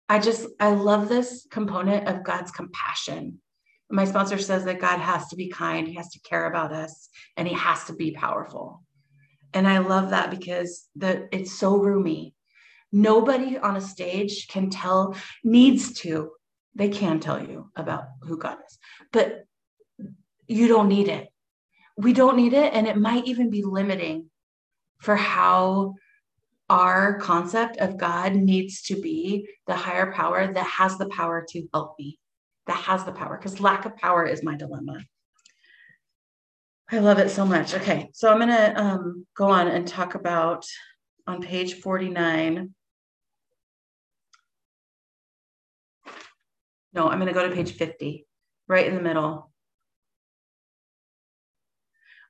I 0.09 0.19
just, 0.19 0.47
I 0.61 0.71
love 0.71 1.09
this 1.09 1.47
component 1.51 2.07
of 2.07 2.25
God's 2.25 2.51
compassion. 2.51 3.41
My 3.91 4.05
sponsor 4.05 4.39
says 4.39 4.65
that 4.65 4.81
God 4.81 4.99
has 4.99 5.29
to 5.29 5.37
be 5.37 5.49
kind, 5.49 5.87
He 5.87 5.95
has 5.95 6.11
to 6.11 6.21
care 6.21 6.47
about 6.47 6.73
us, 6.73 7.09
and 7.37 7.47
He 7.47 7.55
has 7.55 7.85
to 7.85 7.93
be 7.93 8.13
powerful. 8.13 8.83
And 9.53 9.67
I 9.67 9.79
love 9.79 10.11
that 10.11 10.31
because 10.31 10.87
the 10.97 11.29
it's 11.33 11.53
so 11.53 11.77
roomy. 11.77 12.35
Nobody 12.93 13.59
on 13.59 13.77
a 13.77 13.81
stage 13.81 14.49
can 14.49 14.71
tell, 14.71 15.17
needs 15.43 15.95
to. 16.01 16.31
They 16.75 16.89
can 16.89 17.21
tell 17.21 17.43
you 17.43 17.71
about 17.75 18.05
who 18.23 18.39
God 18.39 18.59
is, 18.67 18.79
but 19.13 19.45
you 20.47 20.69
don't 20.69 20.89
need 20.89 21.09
it. 21.09 21.29
We 21.97 22.13
don't 22.13 22.37
need 22.37 22.53
it. 22.53 22.75
And 22.75 22.87
it 22.87 22.97
might 22.97 23.27
even 23.27 23.51
be 23.51 23.63
limiting 23.63 24.31
for 24.99 25.17
how 25.17 25.95
our 26.69 27.19
concept 27.19 27.77
of 27.79 27.97
God 27.97 28.35
needs 28.35 28.83
to 28.83 29.01
be 29.01 29.49
the 29.67 29.77
higher 29.77 30.13
power 30.13 30.53
that 30.53 30.67
has 30.67 30.99
the 30.99 31.09
power 31.09 31.45
to 31.51 31.69
help 31.73 31.95
me, 31.99 32.19
that 32.67 32.77
has 32.77 33.05
the 33.05 33.13
power, 33.13 33.37
because 33.37 33.61
lack 33.61 33.85
of 33.85 33.97
power 33.97 34.25
is 34.25 34.43
my 34.43 34.57
dilemma. 34.57 34.99
I 36.91 36.99
love 36.99 37.19
it 37.19 37.31
so 37.31 37.45
much. 37.45 37.75
Okay, 37.75 38.11
so 38.13 38.31
I'm 38.31 38.39
going 38.39 38.49
to 38.49 38.81
um, 38.81 39.27
go 39.37 39.49
on 39.49 39.67
and 39.69 39.87
talk 39.87 40.15
about 40.15 40.65
on 41.27 41.43
page 41.43 41.75
49. 41.75 42.73
No, 46.93 47.09
I'm 47.09 47.19
going 47.19 47.27
to 47.27 47.35
go 47.35 47.49
to 47.49 47.55
page 47.55 47.73
50, 47.73 48.27
right 48.69 48.87
in 48.87 48.95
the 48.95 49.03
middle. 49.03 49.51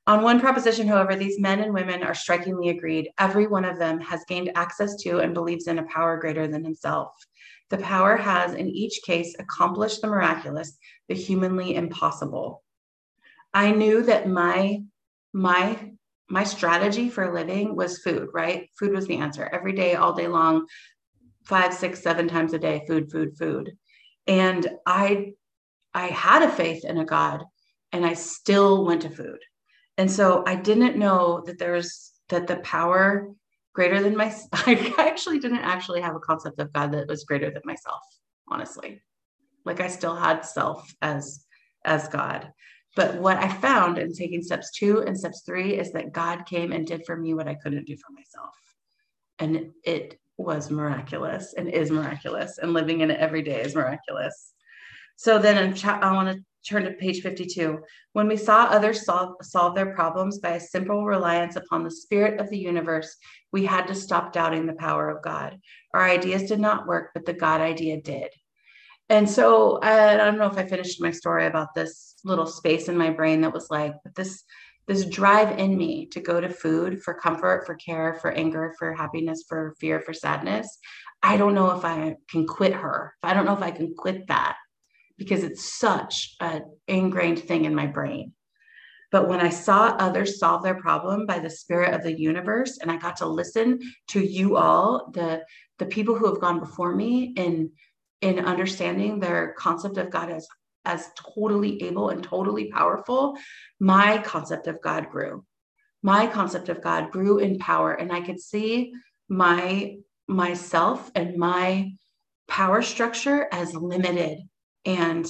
On 0.07 0.23
one 0.23 0.39
proposition, 0.39 0.87
however, 0.87 1.17
these 1.17 1.37
men 1.37 1.59
and 1.59 1.73
women 1.73 2.01
are 2.01 2.13
strikingly 2.13 2.69
agreed. 2.69 3.09
Every 3.19 3.45
one 3.45 3.65
of 3.65 3.77
them 3.77 3.99
has 3.99 4.23
gained 4.25 4.51
access 4.55 4.95
to 5.03 5.19
and 5.19 5.33
believes 5.33 5.67
in 5.67 5.79
a 5.79 5.87
power 5.87 6.15
greater 6.17 6.47
than 6.47 6.63
himself. 6.63 7.13
The 7.69 7.77
power 7.79 8.15
has, 8.15 8.53
in 8.53 8.69
each 8.69 9.01
case, 9.05 9.35
accomplished 9.37 9.99
the 9.99 10.07
miraculous, 10.07 10.77
the 11.09 11.15
humanly 11.15 11.75
impossible. 11.75 12.63
I 13.53 13.71
knew 13.71 14.01
that 14.03 14.29
my 14.29 14.81
my 15.33 15.91
my 16.29 16.43
strategy 16.45 17.09
for 17.09 17.33
living 17.33 17.75
was 17.75 17.99
food, 17.99 18.29
right? 18.33 18.69
Food 18.79 18.93
was 18.93 19.07
the 19.07 19.17
answer 19.17 19.49
every 19.51 19.73
day, 19.73 19.95
all 19.95 20.13
day 20.13 20.27
long, 20.27 20.67
five, 21.43 21.73
six, 21.73 22.01
seven 22.01 22.29
times 22.29 22.53
a 22.53 22.59
day, 22.59 22.85
food, 22.87 23.11
food, 23.11 23.37
food. 23.37 23.77
And 24.25 24.67
I 24.85 25.33
I 25.93 26.07
had 26.07 26.43
a 26.43 26.51
faith 26.51 26.85
in 26.85 26.97
a 26.97 27.05
God 27.05 27.43
and 27.91 28.05
I 28.05 28.13
still 28.13 28.85
went 28.85 29.01
to 29.01 29.09
food. 29.09 29.39
And 29.97 30.11
so 30.11 30.43
I 30.45 30.55
didn't 30.55 30.97
know 30.97 31.41
that 31.45 31.57
there's 31.57 32.11
that 32.29 32.47
the 32.47 32.57
power 32.57 33.29
greater 33.73 34.01
than 34.01 34.15
my 34.15 34.33
I 34.53 34.93
actually 34.97 35.39
didn't 35.39 35.59
actually 35.59 36.01
have 36.01 36.15
a 36.15 36.19
concept 36.19 36.59
of 36.59 36.73
God 36.73 36.91
that 36.93 37.07
was 37.07 37.23
greater 37.23 37.49
than 37.49 37.61
myself, 37.65 38.01
honestly. 38.49 39.01
Like 39.65 39.79
I 39.79 39.87
still 39.87 40.15
had 40.15 40.45
self 40.45 40.91
as 41.01 41.45
as 41.83 42.07
God. 42.07 42.51
But 42.95 43.15
what 43.15 43.37
I 43.37 43.47
found 43.47 43.99
in 43.99 44.13
taking 44.13 44.41
steps 44.41 44.71
two 44.71 45.03
and 45.03 45.17
steps 45.17 45.43
three 45.45 45.77
is 45.77 45.91
that 45.91 46.13
God 46.13 46.45
came 46.47 46.71
and 46.71 46.85
did 46.85 47.05
for 47.05 47.15
me 47.15 47.33
what 47.33 47.47
I 47.47 47.53
couldn't 47.55 47.85
do 47.85 47.95
for 47.95 48.11
myself. 48.11 48.55
And 49.39 49.71
it 49.83 50.19
was 50.37 50.71
miraculous 50.71 51.53
and 51.55 51.69
is 51.69 51.91
miraculous, 51.91 52.57
and 52.57 52.73
living 52.73 53.01
in 53.01 53.11
it 53.11 53.19
every 53.19 53.41
day 53.41 53.61
is 53.61 53.75
miraculous. 53.75 54.53
So 55.15 55.39
then 55.39 55.75
I 55.83 56.13
want 56.13 56.29
to 56.29 56.43
turn 56.67 56.83
to 56.83 56.91
page 56.91 57.21
52. 57.21 57.79
When 58.13 58.27
we 58.27 58.37
saw 58.37 58.65
others 58.65 59.05
solve, 59.05 59.35
solve 59.41 59.75
their 59.75 59.93
problems 59.93 60.39
by 60.39 60.51
a 60.51 60.59
simple 60.59 61.05
reliance 61.05 61.55
upon 61.55 61.83
the 61.83 61.91
spirit 61.91 62.39
of 62.39 62.49
the 62.49 62.57
universe, 62.57 63.15
we 63.51 63.65
had 63.65 63.87
to 63.87 63.95
stop 63.95 64.33
doubting 64.33 64.65
the 64.65 64.73
power 64.73 65.09
of 65.09 65.23
God. 65.23 65.59
Our 65.93 66.03
ideas 66.03 66.49
did 66.49 66.59
not 66.59 66.87
work, 66.87 67.11
but 67.13 67.25
the 67.25 67.33
God 67.33 67.61
idea 67.61 68.01
did. 68.01 68.29
And 69.09 69.29
so 69.29 69.79
I, 69.81 70.13
I 70.13 70.17
don't 70.17 70.37
know 70.37 70.51
if 70.51 70.57
I 70.57 70.65
finished 70.65 71.01
my 71.01 71.11
story 71.11 71.45
about 71.45 71.73
this 71.73 72.15
little 72.25 72.45
space 72.47 72.89
in 72.89 72.97
my 72.97 73.09
brain 73.09 73.41
that 73.41 73.53
was 73.53 73.69
like 73.69 73.93
this 74.15 74.43
this 74.87 75.05
drive 75.05 75.59
in 75.59 75.77
me 75.77 76.05
to 76.05 76.21
go 76.21 76.39
to 76.39 76.47
food 76.47 77.03
for 77.03 77.13
comfort, 77.13 77.65
for 77.65 77.75
care, 77.75 78.13
for 78.21 78.31
anger, 78.31 78.73
for 78.79 78.93
happiness, 78.93 79.43
for 79.45 79.75
fear, 79.81 79.99
for 79.99 80.13
sadness. 80.13 80.79
I 81.21 81.35
don't 81.35 81.55
know 81.55 81.71
if 81.71 81.83
I 81.83 82.15
can 82.29 82.47
quit 82.47 82.71
her. 82.71 83.13
I 83.21 83.33
don't 83.33 83.43
know 83.43 83.53
if 83.53 83.61
I 83.61 83.71
can 83.71 83.93
quit 83.97 84.27
that 84.27 84.55
because 85.17 85.43
it's 85.43 85.77
such 85.77 86.35
an 86.39 86.63
ingrained 86.87 87.39
thing 87.39 87.65
in 87.65 87.75
my 87.75 87.87
brain. 87.87 88.33
But 89.11 89.29
when 89.29 89.39
I 89.39 89.49
saw 89.49 89.87
others 89.87 90.39
solve 90.39 90.63
their 90.63 90.79
problem 90.79 91.25
by 91.25 91.39
the 91.39 91.49
spirit 91.49 91.93
of 91.93 92.03
the 92.03 92.19
universe, 92.19 92.77
and 92.77 92.91
I 92.91 92.97
got 92.97 93.17
to 93.17 93.25
listen 93.25 93.79
to 94.09 94.19
you 94.19 94.57
all, 94.57 95.09
the, 95.13 95.43
the 95.79 95.85
people 95.85 96.15
who 96.15 96.27
have 96.27 96.41
gone 96.41 96.59
before 96.59 96.93
me 96.93 97.33
in, 97.37 97.71
in 98.21 98.39
understanding 98.39 99.19
their 99.19 99.53
concept 99.57 99.97
of 99.97 100.09
God 100.09 100.29
as, 100.29 100.47
as 100.83 101.09
totally 101.35 101.81
able 101.83 102.09
and 102.09 102.21
totally 102.21 102.69
powerful, 102.69 103.37
my 103.79 104.17
concept 104.19 104.67
of 104.67 104.81
God 104.81 105.09
grew. 105.09 105.45
My 106.03 106.27
concept 106.27 106.69
of 106.69 106.81
God 106.81 107.11
grew 107.11 107.39
in 107.39 107.59
power, 107.59 107.93
and 107.93 108.11
I 108.11 108.21
could 108.21 108.39
see 108.39 108.93
my 109.29 109.97
myself 110.27 111.09
and 111.15 111.37
my 111.37 111.91
power 112.47 112.81
structure 112.81 113.47
as 113.51 113.73
limited 113.73 114.39
and 114.87 115.29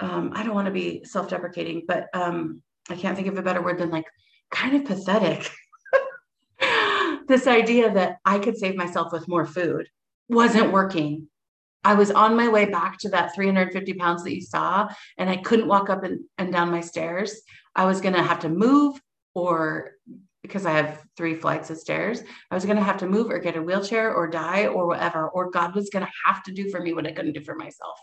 um, 0.00 0.32
I 0.34 0.42
don't 0.42 0.54
want 0.54 0.66
to 0.66 0.72
be 0.72 1.04
self-deprecating, 1.04 1.84
but 1.86 2.06
um, 2.14 2.62
I 2.88 2.96
can't 2.96 3.14
think 3.14 3.28
of 3.28 3.36
a 3.36 3.42
better 3.42 3.62
word 3.62 3.78
than 3.78 3.90
like 3.90 4.06
kind 4.50 4.74
of 4.74 4.86
pathetic. 4.86 5.50
this 7.28 7.46
idea 7.46 7.92
that 7.92 8.16
I 8.24 8.38
could 8.38 8.56
save 8.56 8.76
myself 8.76 9.12
with 9.12 9.28
more 9.28 9.44
food 9.44 9.86
wasn't 10.28 10.72
working. 10.72 11.28
I 11.84 11.94
was 11.94 12.10
on 12.10 12.36
my 12.36 12.48
way 12.48 12.64
back 12.64 12.98
to 13.00 13.10
that 13.10 13.34
350 13.34 13.94
pounds 13.94 14.24
that 14.24 14.34
you 14.34 14.40
saw, 14.40 14.88
and 15.18 15.28
I 15.28 15.36
couldn't 15.36 15.68
walk 15.68 15.90
up 15.90 16.02
and, 16.02 16.20
and 16.38 16.50
down 16.50 16.70
my 16.70 16.80
stairs. 16.80 17.40
I 17.76 17.84
was 17.84 18.00
going 18.00 18.14
to 18.14 18.22
have 18.22 18.40
to 18.40 18.48
move, 18.48 18.98
or 19.34 19.92
because 20.42 20.64
I 20.64 20.72
have 20.72 21.02
three 21.16 21.34
flights 21.34 21.68
of 21.68 21.78
stairs, 21.78 22.22
I 22.50 22.54
was 22.54 22.64
going 22.64 22.78
to 22.78 22.82
have 22.82 22.98
to 22.98 23.08
move 23.08 23.30
or 23.30 23.38
get 23.38 23.56
a 23.56 23.62
wheelchair 23.62 24.14
or 24.14 24.28
die 24.28 24.66
or 24.66 24.86
whatever, 24.86 25.28
or 25.28 25.50
God 25.50 25.74
was 25.74 25.90
going 25.90 26.04
to 26.04 26.12
have 26.24 26.42
to 26.44 26.52
do 26.52 26.70
for 26.70 26.80
me 26.80 26.94
what 26.94 27.06
I 27.06 27.12
couldn't 27.12 27.34
do 27.34 27.44
for 27.44 27.54
myself. 27.54 27.98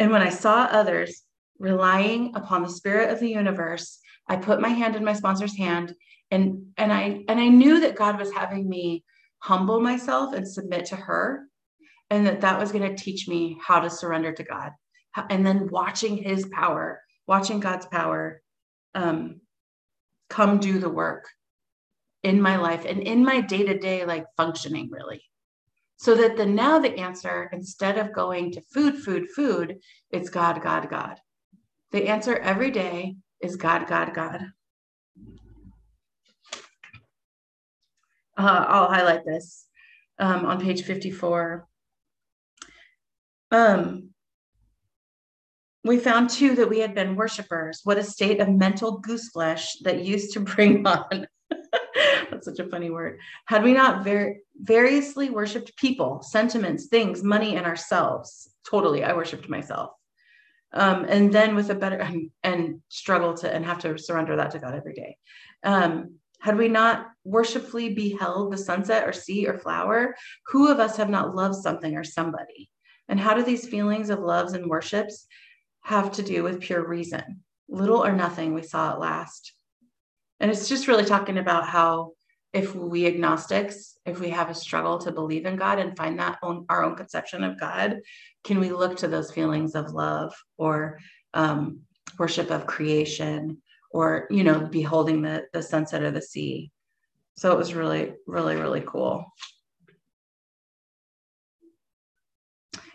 And 0.00 0.10
when 0.10 0.22
I 0.22 0.30
saw 0.30 0.64
others 0.64 1.22
relying 1.58 2.34
upon 2.34 2.62
the 2.62 2.70
spirit 2.70 3.10
of 3.10 3.20
the 3.20 3.28
universe, 3.28 4.00
I 4.26 4.36
put 4.36 4.60
my 4.60 4.70
hand 4.70 4.96
in 4.96 5.04
my 5.04 5.12
sponsor's 5.12 5.56
hand 5.56 5.94
and 6.30 6.72
and 6.78 6.92
I 6.92 7.24
and 7.28 7.38
I 7.38 7.48
knew 7.48 7.80
that 7.80 7.96
God 7.96 8.18
was 8.18 8.32
having 8.32 8.68
me 8.68 9.04
humble 9.40 9.80
myself 9.80 10.32
and 10.32 10.48
submit 10.48 10.86
to 10.86 10.96
her 10.96 11.46
and 12.08 12.26
that 12.26 12.40
that 12.40 12.58
was 12.58 12.72
going 12.72 12.88
to 12.88 13.02
teach 13.02 13.28
me 13.28 13.58
how 13.62 13.80
to 13.80 13.90
surrender 13.90 14.32
to 14.32 14.42
God. 14.42 14.72
And 15.28 15.44
then 15.44 15.68
watching 15.68 16.16
his 16.16 16.46
power, 16.52 17.02
watching 17.26 17.60
God's 17.60 17.86
power 17.86 18.40
um, 18.94 19.40
come 20.30 20.58
do 20.58 20.78
the 20.78 20.88
work 20.88 21.28
in 22.22 22.40
my 22.40 22.56
life 22.56 22.84
and 22.86 23.02
in 23.02 23.24
my 23.24 23.40
day-to-day 23.40 24.04
like 24.04 24.26
functioning 24.36 24.88
really 24.90 25.22
so 26.00 26.14
that 26.14 26.38
the 26.38 26.46
now 26.46 26.78
the 26.78 26.98
answer 26.98 27.50
instead 27.52 27.98
of 27.98 28.14
going 28.14 28.50
to 28.50 28.62
food 28.72 28.96
food 28.96 29.28
food 29.28 29.80
it's 30.10 30.30
god 30.30 30.62
god 30.62 30.88
god. 30.88 31.20
The 31.92 32.08
answer 32.08 32.36
every 32.36 32.70
day 32.70 33.16
is 33.42 33.56
god 33.56 33.86
god 33.86 34.14
god. 34.14 34.46
Uh, 38.38 38.64
i'll 38.66 38.88
highlight 38.88 39.26
this 39.26 39.66
um, 40.18 40.46
on 40.46 40.58
page 40.58 40.84
54 40.84 41.66
um, 43.50 44.08
we 45.84 45.98
found 45.98 46.30
too 46.30 46.54
that 46.54 46.68
we 46.70 46.78
had 46.78 46.94
been 46.94 47.16
worshipers. 47.16 47.80
What 47.84 47.98
a 47.98 48.04
state 48.04 48.40
of 48.40 48.48
mental 48.48 48.98
goose 49.00 49.28
flesh 49.28 49.76
that 49.82 50.04
used 50.04 50.32
to 50.32 50.40
bring 50.54 50.86
on 50.86 51.26
that's 52.30 52.46
such 52.46 52.58
a 52.58 52.68
funny 52.68 52.90
word. 52.90 53.18
Had 53.46 53.62
we 53.62 53.72
not 53.72 54.04
ver- 54.04 54.36
variously 54.56 55.30
worshiped 55.30 55.76
people, 55.76 56.22
sentiments, 56.22 56.86
things, 56.86 57.22
money, 57.22 57.56
and 57.56 57.66
ourselves, 57.66 58.50
totally, 58.68 59.04
I 59.04 59.12
worshiped 59.12 59.48
myself. 59.48 59.90
Um, 60.72 61.04
and 61.08 61.32
then 61.32 61.54
with 61.54 61.70
a 61.70 61.74
better 61.74 62.06
and, 62.42 62.80
struggle 62.88 63.34
to 63.34 63.52
and 63.52 63.64
have 63.64 63.80
to 63.80 63.98
surrender 63.98 64.36
that 64.36 64.52
to 64.52 64.58
God 64.58 64.74
every 64.74 64.94
day. 64.94 65.16
Um, 65.64 66.14
had 66.40 66.56
we 66.56 66.68
not 66.68 67.08
worshipfully 67.24 67.92
beheld 67.92 68.52
the 68.52 68.58
sunset 68.58 69.06
or 69.06 69.12
sea 69.12 69.46
or 69.46 69.58
flower, 69.58 70.14
who 70.46 70.68
of 70.68 70.78
us 70.78 70.96
have 70.96 71.10
not 71.10 71.34
loved 71.34 71.56
something 71.56 71.96
or 71.96 72.04
somebody? 72.04 72.70
And 73.08 73.18
how 73.18 73.34
do 73.34 73.42
these 73.42 73.68
feelings 73.68 74.10
of 74.10 74.20
loves 74.20 74.52
and 74.52 74.70
worships 74.70 75.26
have 75.82 76.12
to 76.12 76.22
do 76.22 76.42
with 76.42 76.60
pure 76.60 76.86
reason? 76.86 77.42
Little 77.68 78.04
or 78.04 78.12
nothing, 78.12 78.54
we 78.54 78.62
saw 78.62 78.92
at 78.92 79.00
last. 79.00 79.52
And 80.38 80.50
it's 80.50 80.68
just 80.68 80.88
really 80.88 81.04
talking 81.04 81.36
about 81.36 81.66
how 81.68 82.12
if 82.52 82.74
we 82.74 83.06
agnostics, 83.06 83.96
if 84.04 84.18
we 84.18 84.30
have 84.30 84.50
a 84.50 84.54
struggle 84.54 84.98
to 84.98 85.12
believe 85.12 85.46
in 85.46 85.56
God 85.56 85.78
and 85.78 85.96
find 85.96 86.18
that 86.18 86.38
our 86.68 86.82
own 86.82 86.96
conception 86.96 87.44
of 87.44 87.60
God, 87.60 88.00
can 88.44 88.58
we 88.58 88.70
look 88.70 88.96
to 88.98 89.08
those 89.08 89.30
feelings 89.30 89.74
of 89.74 89.92
love 89.92 90.34
or 90.58 90.98
um, 91.32 91.80
worship 92.18 92.50
of 92.50 92.66
creation 92.66 93.58
or, 93.92 94.26
you 94.30 94.42
know, 94.42 94.66
beholding 94.66 95.22
the, 95.22 95.44
the 95.52 95.62
sunset 95.62 96.02
of 96.02 96.14
the 96.14 96.22
sea? 96.22 96.72
So 97.36 97.52
it 97.52 97.58
was 97.58 97.74
really, 97.74 98.14
really, 98.26 98.56
really 98.56 98.82
cool. 98.84 99.24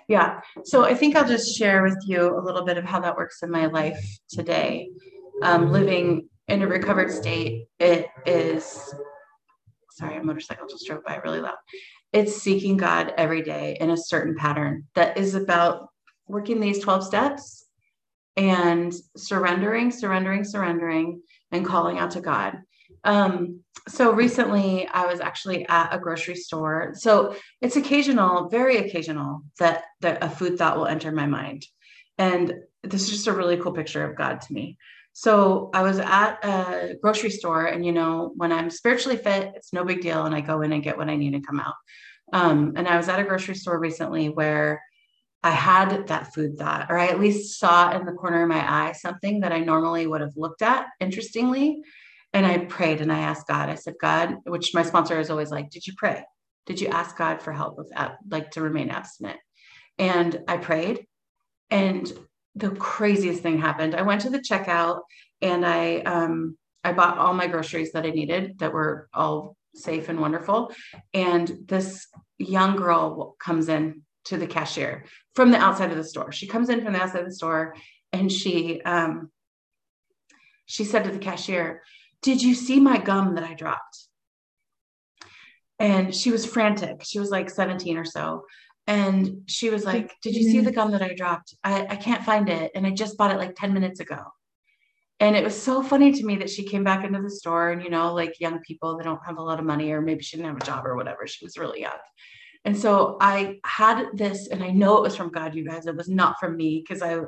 Yeah. 0.07 0.41
So 0.65 0.83
I 0.83 0.93
think 0.93 1.15
I'll 1.15 1.27
just 1.27 1.57
share 1.57 1.81
with 1.81 1.97
you 2.05 2.37
a 2.37 2.43
little 2.43 2.63
bit 2.63 2.77
of 2.77 2.83
how 2.83 2.99
that 2.99 3.15
works 3.15 3.41
in 3.41 3.49
my 3.49 3.67
life 3.67 4.05
today. 4.29 4.89
Um, 5.41 5.71
living 5.71 6.29
in 6.47 6.61
a 6.61 6.67
recovered 6.67 7.11
state, 7.11 7.67
it 7.79 8.07
is 8.25 8.93
sorry, 9.95 10.17
a 10.17 10.23
motorcycle 10.23 10.67
just 10.67 10.85
drove 10.85 11.03
by 11.03 11.17
really 11.17 11.39
loud. 11.39 11.55
It's 12.11 12.41
seeking 12.41 12.77
God 12.77 13.13
every 13.17 13.41
day 13.41 13.77
in 13.79 13.89
a 13.89 13.97
certain 13.97 14.35
pattern 14.35 14.85
that 14.95 15.17
is 15.17 15.35
about 15.35 15.89
working 16.27 16.59
these 16.59 16.79
12 16.79 17.05
steps 17.05 17.65
and 18.37 18.93
surrendering, 19.15 19.91
surrendering, 19.91 20.43
surrendering, 20.43 21.21
and 21.51 21.65
calling 21.65 21.97
out 21.97 22.11
to 22.11 22.21
God. 22.21 22.57
Um, 23.03 23.61
so 23.87 24.11
recently 24.11 24.87
I 24.87 25.05
was 25.05 25.19
actually 25.19 25.67
at 25.67 25.93
a 25.93 25.99
grocery 25.99 26.35
store. 26.35 26.93
So 26.95 27.35
it's 27.61 27.75
occasional, 27.75 28.49
very 28.49 28.77
occasional 28.77 29.43
that, 29.59 29.83
that 30.01 30.23
a 30.23 30.29
food 30.29 30.57
thought 30.57 30.77
will 30.77 30.87
enter 30.87 31.11
my 31.11 31.27
mind. 31.27 31.65
And 32.17 32.53
this 32.83 33.03
is 33.03 33.11
just 33.11 33.27
a 33.27 33.33
really 33.33 33.57
cool 33.57 33.73
picture 33.73 34.03
of 34.03 34.17
God 34.17 34.41
to 34.41 34.53
me. 34.53 34.77
So 35.17 35.69
I 35.73 35.81
was 35.81 35.97
at 35.97 36.43
a 36.43 36.95
grocery 37.01 37.29
store, 37.29 37.67
and 37.67 37.85
you 37.85 37.93
know, 37.93 38.33
when 38.35 38.51
I'm 38.51 38.69
spiritually 38.69 39.15
fit, 39.15 39.53
it's 39.55 39.71
no 39.71 39.85
big 39.85 40.01
deal, 40.01 40.25
and 40.25 40.35
I 40.35 40.41
go 40.41 40.59
in 40.59 40.73
and 40.73 40.83
get 40.83 40.97
what 40.97 41.07
I 41.07 41.15
need 41.15 41.33
and 41.33 41.47
come 41.47 41.57
out. 41.57 41.75
Um, 42.33 42.73
and 42.75 42.85
I 42.85 42.97
was 42.97 43.07
at 43.07 43.21
a 43.21 43.23
grocery 43.23 43.55
store 43.55 43.79
recently 43.79 44.27
where 44.27 44.83
I 45.41 45.51
had 45.51 46.07
that 46.07 46.33
food 46.33 46.57
thought, 46.57 46.87
or 46.89 46.97
I 46.97 47.07
at 47.07 47.21
least 47.21 47.57
saw 47.57 47.91
in 47.97 48.05
the 48.05 48.11
corner 48.11 48.43
of 48.43 48.49
my 48.49 48.59
eye 48.69 48.91
something 48.91 49.39
that 49.39 49.53
I 49.53 49.59
normally 49.59 50.05
would 50.05 50.19
have 50.19 50.35
looked 50.35 50.61
at, 50.61 50.87
interestingly. 50.99 51.81
And 52.33 52.45
I 52.45 52.57
prayed 52.57 52.99
and 52.99 53.09
I 53.09 53.19
asked 53.19 53.47
God, 53.47 53.69
I 53.69 53.75
said, 53.75 53.93
God, 54.01 54.35
which 54.43 54.73
my 54.73 54.83
sponsor 54.83 55.17
is 55.17 55.29
always 55.29 55.49
like, 55.49 55.69
Did 55.69 55.87
you 55.87 55.93
pray? 55.95 56.25
Did 56.65 56.81
you 56.81 56.89
ask 56.89 57.17
God 57.17 57.41
for 57.41 57.53
help 57.53 57.77
with 57.77 57.89
that, 57.91 58.17
like 58.29 58.51
to 58.51 58.61
remain 58.61 58.89
abstinent? 58.89 59.39
And 59.97 60.43
I 60.45 60.57
prayed. 60.57 61.07
And 61.69 62.11
the 62.55 62.71
craziest 62.71 63.41
thing 63.41 63.59
happened. 63.59 63.95
I 63.95 64.03
went 64.03 64.21
to 64.21 64.29
the 64.29 64.39
checkout 64.39 65.01
and 65.41 65.65
I 65.65 65.97
um, 65.99 66.57
I 66.83 66.93
bought 66.93 67.17
all 67.17 67.33
my 67.33 67.47
groceries 67.47 67.91
that 67.91 68.05
I 68.05 68.11
needed 68.11 68.59
that 68.59 68.73
were 68.73 69.09
all 69.13 69.57
safe 69.73 70.07
and 70.07 70.19
wonderful. 70.19 70.71
And 71.13 71.51
this 71.65 72.07
young 72.37 72.75
girl 72.75 73.35
comes 73.39 73.69
in 73.69 74.03
to 74.25 74.37
the 74.37 74.47
cashier 74.47 75.05
from 75.35 75.51
the 75.51 75.57
outside 75.57 75.91
of 75.91 75.97
the 75.97 76.03
store. 76.03 76.31
She 76.31 76.47
comes 76.47 76.69
in 76.69 76.83
from 76.83 76.93
the 76.93 77.01
outside 77.01 77.21
of 77.21 77.27
the 77.27 77.35
store 77.35 77.75
and 78.13 78.31
she 78.31 78.81
um, 78.81 79.31
she 80.65 80.83
said 80.83 81.03
to 81.03 81.11
the 81.11 81.19
cashier, 81.19 81.83
"Did 82.21 82.41
you 82.41 82.55
see 82.55 82.79
my 82.79 82.97
gum 82.97 83.35
that 83.35 83.43
I 83.43 83.53
dropped?" 83.53 84.07
And 85.77 86.15
she 86.15 86.31
was 86.31 86.45
frantic. 86.45 87.03
She 87.03 87.19
was 87.19 87.29
like 87.29 87.49
17 87.49 87.97
or 87.97 88.05
so. 88.05 88.45
And 88.87 89.43
she 89.47 89.69
was 89.69 89.83
like, 89.83 90.13
Did 90.21 90.35
you 90.35 90.43
see 90.43 90.59
the 90.59 90.71
gum 90.71 90.91
that 90.91 91.01
I 91.01 91.13
dropped? 91.13 91.55
I, 91.63 91.85
I 91.89 91.95
can't 91.95 92.23
find 92.23 92.49
it. 92.49 92.71
And 92.75 92.85
I 92.85 92.91
just 92.91 93.17
bought 93.17 93.31
it 93.31 93.37
like 93.37 93.55
10 93.55 93.73
minutes 93.73 93.99
ago. 93.99 94.21
And 95.19 95.35
it 95.35 95.43
was 95.43 95.59
so 95.59 95.81
funny 95.81 96.11
to 96.11 96.25
me 96.25 96.35
that 96.37 96.49
she 96.49 96.65
came 96.65 96.83
back 96.83 97.05
into 97.05 97.21
the 97.21 97.29
store 97.29 97.71
and, 97.71 97.81
you 97.81 97.89
know, 97.89 98.13
like 98.13 98.39
young 98.39 98.59
people, 98.59 98.97
they 98.97 99.03
don't 99.03 99.25
have 99.25 99.37
a 99.37 99.41
lot 99.41 99.59
of 99.59 99.65
money, 99.65 99.91
or 99.91 100.01
maybe 100.01 100.23
she 100.23 100.35
didn't 100.35 100.49
have 100.49 100.61
a 100.61 100.65
job 100.65 100.85
or 100.85 100.95
whatever. 100.95 101.25
She 101.25 101.45
was 101.45 101.57
really 101.57 101.81
young. 101.81 101.97
And 102.65 102.77
so 102.77 103.17
I 103.21 103.59
had 103.63 104.07
this, 104.13 104.47
and 104.47 104.63
I 104.63 104.71
know 104.71 104.97
it 104.97 105.03
was 105.03 105.15
from 105.15 105.29
God, 105.29 105.55
you 105.55 105.65
guys. 105.65 105.85
It 105.85 105.95
was 105.95 106.09
not 106.09 106.39
from 106.39 106.57
me 106.57 106.83
because 106.85 107.01
I 107.01 107.19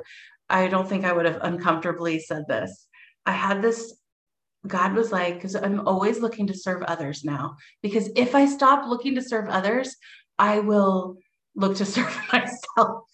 I 0.50 0.68
don't 0.68 0.88
think 0.88 1.04
I 1.04 1.12
would 1.12 1.26
have 1.26 1.38
uncomfortably 1.42 2.20
said 2.20 2.44
this. 2.48 2.86
I 3.24 3.32
had 3.32 3.62
this 3.62 3.94
God 4.66 4.94
was 4.94 5.12
like, 5.12 5.34
because 5.34 5.54
I'm 5.54 5.86
always 5.86 6.20
looking 6.20 6.46
to 6.48 6.58
serve 6.58 6.82
others 6.82 7.24
now. 7.24 7.56
Because 7.80 8.10
if 8.16 8.34
I 8.34 8.46
stop 8.46 8.88
looking 8.88 9.14
to 9.14 9.22
serve 9.22 9.48
others, 9.48 9.96
I 10.38 10.58
will 10.58 11.16
look 11.58 11.76
to 11.76 11.84
serve 11.84 12.16
myself. 12.32 13.04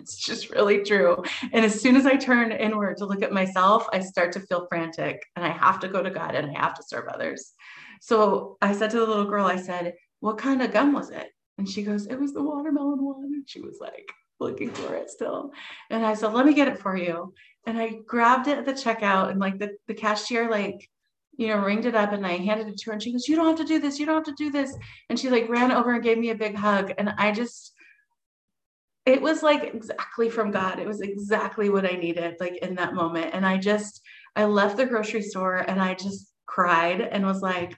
it's 0.00 0.16
just 0.16 0.50
really 0.50 0.82
true. 0.82 1.22
And 1.52 1.64
as 1.64 1.80
soon 1.80 1.96
as 1.96 2.06
I 2.06 2.16
turn 2.16 2.52
inward 2.52 2.96
to 2.98 3.06
look 3.06 3.22
at 3.22 3.32
myself, 3.32 3.86
I 3.92 4.00
start 4.00 4.32
to 4.32 4.40
feel 4.40 4.66
frantic 4.68 5.22
and 5.36 5.44
I 5.44 5.50
have 5.50 5.80
to 5.80 5.88
go 5.88 6.02
to 6.02 6.10
God 6.10 6.34
and 6.34 6.56
I 6.56 6.60
have 6.60 6.74
to 6.74 6.82
serve 6.82 7.08
others. 7.08 7.52
So 8.00 8.56
I 8.62 8.72
said 8.72 8.90
to 8.90 8.98
the 8.98 9.06
little 9.06 9.26
girl, 9.26 9.46
I 9.46 9.56
said, 9.56 9.94
What 10.20 10.38
kind 10.38 10.62
of 10.62 10.72
gum 10.72 10.92
was 10.92 11.10
it? 11.10 11.28
And 11.58 11.68
she 11.68 11.82
goes, 11.82 12.06
It 12.06 12.18
was 12.18 12.32
the 12.32 12.42
watermelon 12.42 13.04
one. 13.04 13.24
And 13.24 13.48
she 13.48 13.60
was 13.60 13.78
like 13.80 14.10
looking 14.40 14.70
for 14.70 14.94
it 14.94 15.10
still. 15.10 15.52
And 15.90 16.04
I 16.04 16.14
said, 16.14 16.32
Let 16.32 16.46
me 16.46 16.54
get 16.54 16.68
it 16.68 16.78
for 16.78 16.96
you. 16.96 17.34
And 17.66 17.78
I 17.78 17.98
grabbed 18.06 18.48
it 18.48 18.58
at 18.58 18.64
the 18.64 18.72
checkout 18.72 19.30
and 19.30 19.38
like 19.38 19.58
the, 19.58 19.76
the 19.86 19.94
cashier, 19.94 20.50
like, 20.50 20.88
you 21.36 21.48
know, 21.48 21.58
ringed 21.58 21.86
it 21.86 21.94
up 21.94 22.12
and 22.12 22.26
I 22.26 22.36
handed 22.36 22.68
it 22.68 22.78
to 22.78 22.86
her 22.86 22.92
and 22.92 23.02
she 23.02 23.12
goes, 23.12 23.28
You 23.28 23.36
don't 23.36 23.46
have 23.46 23.58
to 23.58 23.64
do 23.64 23.78
this. 23.78 23.98
You 23.98 24.06
don't 24.06 24.16
have 24.26 24.36
to 24.36 24.44
do 24.44 24.50
this. 24.50 24.76
And 25.08 25.18
she 25.18 25.30
like 25.30 25.48
ran 25.48 25.72
over 25.72 25.94
and 25.94 26.02
gave 26.02 26.18
me 26.18 26.30
a 26.30 26.34
big 26.34 26.54
hug. 26.54 26.92
And 26.98 27.10
I 27.18 27.32
just, 27.32 27.72
it 29.06 29.20
was 29.20 29.42
like 29.42 29.74
exactly 29.74 30.28
from 30.30 30.50
God. 30.50 30.78
It 30.78 30.86
was 30.86 31.00
exactly 31.00 31.70
what 31.70 31.90
I 31.90 31.96
needed, 31.96 32.36
like 32.38 32.56
in 32.58 32.74
that 32.76 32.94
moment. 32.94 33.30
And 33.32 33.46
I 33.46 33.56
just, 33.58 34.02
I 34.36 34.44
left 34.44 34.76
the 34.76 34.86
grocery 34.86 35.22
store 35.22 35.56
and 35.56 35.80
I 35.80 35.94
just 35.94 36.32
cried 36.46 37.00
and 37.00 37.24
was 37.24 37.40
like, 37.40 37.76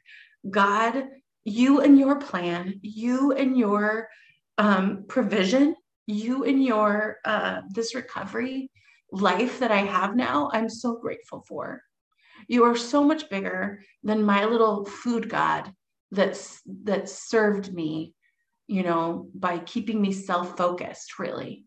God, 0.51 1.05
you 1.45 1.81
and 1.81 1.99
your 1.99 2.17
plan, 2.17 2.81
you 2.83 3.33
and 3.33 3.57
your 3.57 4.09
um, 4.59 5.05
provision, 5.09 5.77
you 6.07 6.45
and 6.45 6.63
your 6.63 7.19
uh, 7.25 7.63
this 7.71 7.95
recovery 7.95 8.71
life 9.13 9.61
that 9.61 9.71
I 9.71 9.81
have 9.81 10.17
now, 10.17 10.51
I'm 10.53 10.69
so 10.69 10.97
grateful 10.97 11.45
for. 11.49 11.83
You 12.49 12.65
are 12.65 12.77
so 12.77 13.03
much 13.05 13.29
bigger 13.31 13.83
than 14.03 14.25
my 14.25 14.45
little 14.45 14.85
food 14.85 15.29
god 15.29 15.73
that's 16.11 16.61
that 16.85 17.09
served 17.09 17.73
me, 17.73 18.15
you 18.67 18.83
know, 18.83 19.29
by 19.35 19.59
keeping 19.59 20.01
me 20.01 20.13
self-focused, 20.13 21.19
really. 21.19 21.65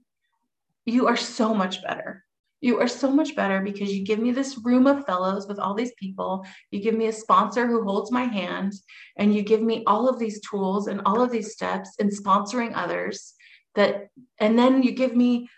You 0.86 1.08
are 1.08 1.18
so 1.18 1.54
much 1.54 1.84
better. 1.84 2.24
You 2.60 2.80
are 2.80 2.88
so 2.88 3.12
much 3.12 3.36
better 3.36 3.62
because 3.62 3.94
you 3.94 4.04
give 4.04 4.20
me 4.20 4.32
this 4.32 4.58
room 4.64 4.88
of 4.88 5.06
fellows 5.06 5.48
with 5.48 5.60
all 5.60 5.76
these 5.76 5.92
people. 6.00 6.44
You 6.72 6.82
give 6.82 6.96
me 6.96 7.08
a 7.08 7.14
sponsor 7.14 7.68
who 7.68 7.84
holds 7.84 8.12
my 8.12 8.24
hand, 8.24 8.74
and 9.16 9.34
you 9.36 9.44
give 9.44 9.62
me 9.62 9.84
all 9.86 10.10
of 10.10 10.18
these 10.18 10.42
tools 10.42 10.88
and 10.88 11.02
all 11.06 11.22
of 11.22 11.30
these 11.30 11.52
steps 11.52 11.92
in 12.00 12.10
sponsoring 12.10 12.72
others. 12.74 13.34
That, 13.76 14.08
and 14.40 14.58
then 14.58 14.82
you 14.82 14.92
give 14.92 15.16
me 15.16 15.50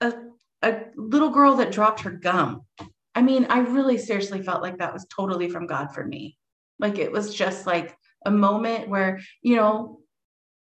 a, 0.00 0.12
a 0.62 0.82
little 0.94 1.30
girl 1.30 1.56
that 1.56 1.72
dropped 1.72 2.00
her 2.02 2.12
gum. 2.12 2.62
I 3.16 3.22
mean, 3.22 3.46
I 3.48 3.60
really 3.60 3.96
seriously 3.96 4.42
felt 4.42 4.62
like 4.62 4.78
that 4.78 4.92
was 4.92 5.06
totally 5.06 5.48
from 5.48 5.66
God 5.66 5.94
for 5.94 6.04
me. 6.04 6.36
Like 6.78 6.98
it 6.98 7.10
was 7.10 7.34
just 7.34 7.66
like 7.66 7.96
a 8.26 8.30
moment 8.30 8.90
where, 8.90 9.20
you 9.40 9.56
know, 9.56 10.00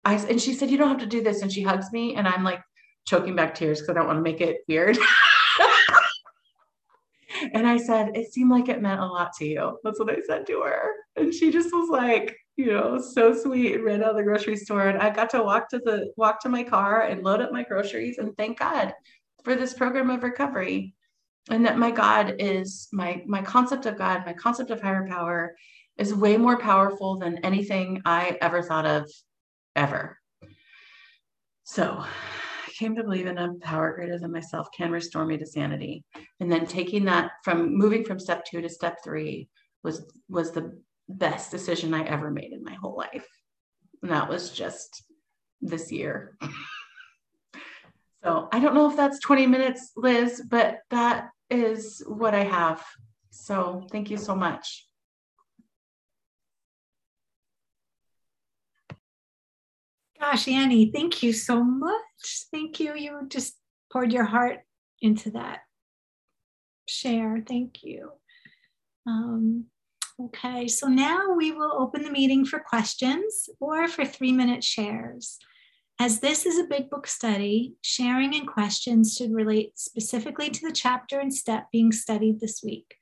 I, 0.04 0.14
and 0.14 0.40
she 0.40 0.54
said, 0.54 0.70
You 0.70 0.78
don't 0.78 0.88
have 0.88 1.00
to 1.00 1.06
do 1.06 1.22
this. 1.22 1.42
And 1.42 1.52
she 1.52 1.62
hugs 1.62 1.90
me, 1.92 2.14
and 2.14 2.28
I'm 2.28 2.44
like 2.44 2.62
choking 3.06 3.34
back 3.34 3.54
tears 3.54 3.80
because 3.80 3.90
I 3.90 3.98
don't 3.98 4.06
want 4.06 4.18
to 4.18 4.22
make 4.22 4.40
it 4.40 4.58
weird. 4.68 4.96
and 7.54 7.66
I 7.66 7.78
said, 7.78 8.16
It 8.16 8.32
seemed 8.32 8.50
like 8.50 8.68
it 8.68 8.82
meant 8.82 9.00
a 9.00 9.06
lot 9.06 9.32
to 9.38 9.44
you. 9.44 9.78
That's 9.82 9.98
what 9.98 10.10
I 10.10 10.20
said 10.26 10.46
to 10.46 10.60
her. 10.60 10.90
And 11.16 11.34
she 11.34 11.50
just 11.50 11.72
was 11.72 11.88
like, 11.88 12.36
you 12.56 12.66
know, 12.66 13.00
so 13.00 13.34
sweet 13.34 13.74
and 13.74 13.84
ran 13.84 14.02
out 14.02 14.10
of 14.10 14.16
the 14.16 14.22
grocery 14.22 14.56
store. 14.56 14.88
And 14.88 14.98
I 14.98 15.10
got 15.10 15.30
to 15.30 15.42
walk 15.42 15.68
to 15.70 15.78
the 15.78 16.12
walk 16.16 16.40
to 16.40 16.48
my 16.48 16.62
car 16.62 17.02
and 17.02 17.24
load 17.24 17.40
up 17.40 17.50
my 17.50 17.64
groceries 17.64 18.18
and 18.18 18.36
thank 18.36 18.60
God 18.60 18.92
for 19.42 19.56
this 19.56 19.74
program 19.74 20.10
of 20.10 20.22
recovery. 20.22 20.94
And 21.50 21.66
that 21.66 21.78
my 21.78 21.90
God 21.90 22.36
is 22.38 22.88
my 22.92 23.22
my 23.26 23.42
concept 23.42 23.86
of 23.86 23.98
God, 23.98 24.24
my 24.24 24.32
concept 24.32 24.70
of 24.70 24.80
higher 24.80 25.06
power 25.06 25.54
is 25.98 26.14
way 26.14 26.36
more 26.36 26.58
powerful 26.58 27.18
than 27.18 27.44
anything 27.44 28.02
I 28.04 28.38
ever 28.40 28.62
thought 28.62 28.86
of 28.86 29.10
ever. 29.76 30.18
So 31.64 31.98
I 32.00 32.70
came 32.78 32.96
to 32.96 33.04
believe 33.04 33.26
in 33.26 33.38
a 33.38 33.54
power 33.60 33.94
greater 33.94 34.18
than 34.18 34.32
myself 34.32 34.68
can 34.76 34.90
restore 34.90 35.24
me 35.24 35.38
to 35.38 35.46
sanity. 35.46 36.04
And 36.40 36.50
then 36.50 36.66
taking 36.66 37.04
that 37.06 37.32
from 37.42 37.76
moving 37.76 38.04
from 38.04 38.18
step 38.18 38.44
two 38.44 38.60
to 38.60 38.68
step 38.68 38.98
three 39.04 39.48
was 39.82 40.06
was 40.28 40.52
the 40.52 40.80
best 41.08 41.50
decision 41.50 41.94
I 41.94 42.04
ever 42.04 42.30
made 42.30 42.52
in 42.52 42.64
my 42.64 42.74
whole 42.74 42.96
life. 42.96 43.26
And 44.02 44.10
that 44.10 44.28
was 44.28 44.50
just 44.50 45.04
this 45.60 45.92
year. 45.92 46.36
so 48.24 48.48
I 48.52 48.60
don't 48.60 48.74
know 48.74 48.90
if 48.90 48.96
that's 48.96 49.20
20 49.20 49.46
minutes, 49.46 49.92
Liz, 49.96 50.42
but 50.48 50.80
that 50.90 51.28
is 51.58 52.02
what 52.06 52.34
I 52.34 52.44
have. 52.44 52.84
So 53.30 53.86
thank 53.90 54.10
you 54.10 54.16
so 54.16 54.34
much. 54.34 54.86
Gosh, 60.20 60.48
Annie, 60.48 60.90
thank 60.90 61.22
you 61.22 61.32
so 61.32 61.62
much. 61.62 62.46
Thank 62.50 62.80
you. 62.80 62.94
You 62.94 63.26
just 63.28 63.54
poured 63.92 64.12
your 64.12 64.24
heart 64.24 64.60
into 65.02 65.30
that 65.32 65.60
share. 66.88 67.42
Thank 67.46 67.82
you. 67.82 68.10
Um, 69.06 69.66
okay, 70.18 70.66
so 70.66 70.86
now 70.86 71.34
we 71.36 71.52
will 71.52 71.72
open 71.78 72.02
the 72.02 72.10
meeting 72.10 72.44
for 72.44 72.58
questions 72.58 73.48
or 73.60 73.88
for 73.88 74.04
three 74.04 74.32
minute 74.32 74.64
shares. 74.64 75.38
As 76.00 76.18
this 76.18 76.44
is 76.44 76.58
a 76.58 76.64
big 76.64 76.90
book 76.90 77.06
study, 77.06 77.74
sharing 77.82 78.34
and 78.34 78.48
questions 78.48 79.16
should 79.16 79.32
relate 79.32 79.78
specifically 79.78 80.50
to 80.50 80.66
the 80.66 80.72
chapter 80.72 81.20
and 81.20 81.32
step 81.32 81.68
being 81.70 81.92
studied 81.92 82.40
this 82.40 82.62
week. 82.64 82.96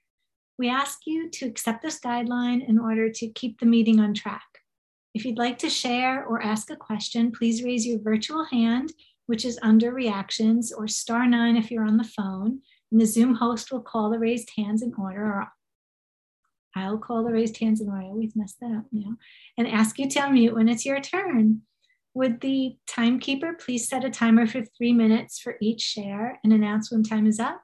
We 0.59 0.69
ask 0.69 1.01
you 1.07 1.31
to 1.31 1.47
accept 1.47 1.83
this 1.83 1.99
guideline 1.99 2.69
in 2.69 2.79
order 2.79 3.11
to 3.11 3.29
keep 3.29 3.59
the 3.59 3.67
meeting 3.67 3.99
on 3.99 4.13
track. 4.13 4.43
If 5.15 5.25
you'd 5.25 5.39
like 5.39 5.59
to 5.61 5.71
share 5.71 6.25
or 6.27 6.43
ask 6.43 6.71
a 6.71 6.77
question, 6.77 7.33
please 7.33 7.63
raise 7.63 7.87
your 7.87 7.99
virtual 7.99 8.45
hand, 8.45 8.93
which 9.27 9.47
is 9.47 9.59
under 9.63 9.93
reactions, 9.93 10.71
or 10.71 10.87
star 10.87 11.27
nine 11.27 11.57
if 11.57 11.71
you're 11.71 11.87
on 11.87 11.97
the 11.97 12.05
phone. 12.05 12.61
And 12.91 13.01
the 13.01 13.07
Zoom 13.07 13.37
host 13.37 13.73
will 13.73 13.81
call 13.81 14.11
the 14.11 14.19
raised 14.19 14.51
hands 14.57 14.83
in 14.83 14.93
order, 14.99 15.25
or 15.25 15.49
I'll 16.77 16.99
call 16.99 17.25
the 17.25 17.33
raised 17.33 17.59
hands 17.59 17.81
in 17.81 17.89
order. 17.89 18.03
I 18.03 18.09
always 18.09 18.37
mess 18.37 18.55
that 18.61 18.71
up 18.71 18.85
now. 18.93 19.17
And 19.57 19.67
ask 19.67 19.99
you 19.99 20.11
to 20.11 20.21
unmute 20.21 20.53
when 20.53 20.69
it's 20.69 20.85
your 20.85 21.01
turn. 21.01 21.63
Would 22.15 22.41
the 22.41 22.77
timekeeper 22.87 23.55
please 23.55 23.89
set 23.89 24.05
a 24.05 24.11
timer 24.11 24.47
for 24.47 24.63
three 24.65 24.93
minutes 24.93 25.39
for 25.39 25.57
each 25.63 25.81
share 25.81 26.39
and 26.45 26.53
announce 26.53 26.93
when 26.93 27.03
time 27.03 27.27
is 27.27 27.41
up? 27.41 27.63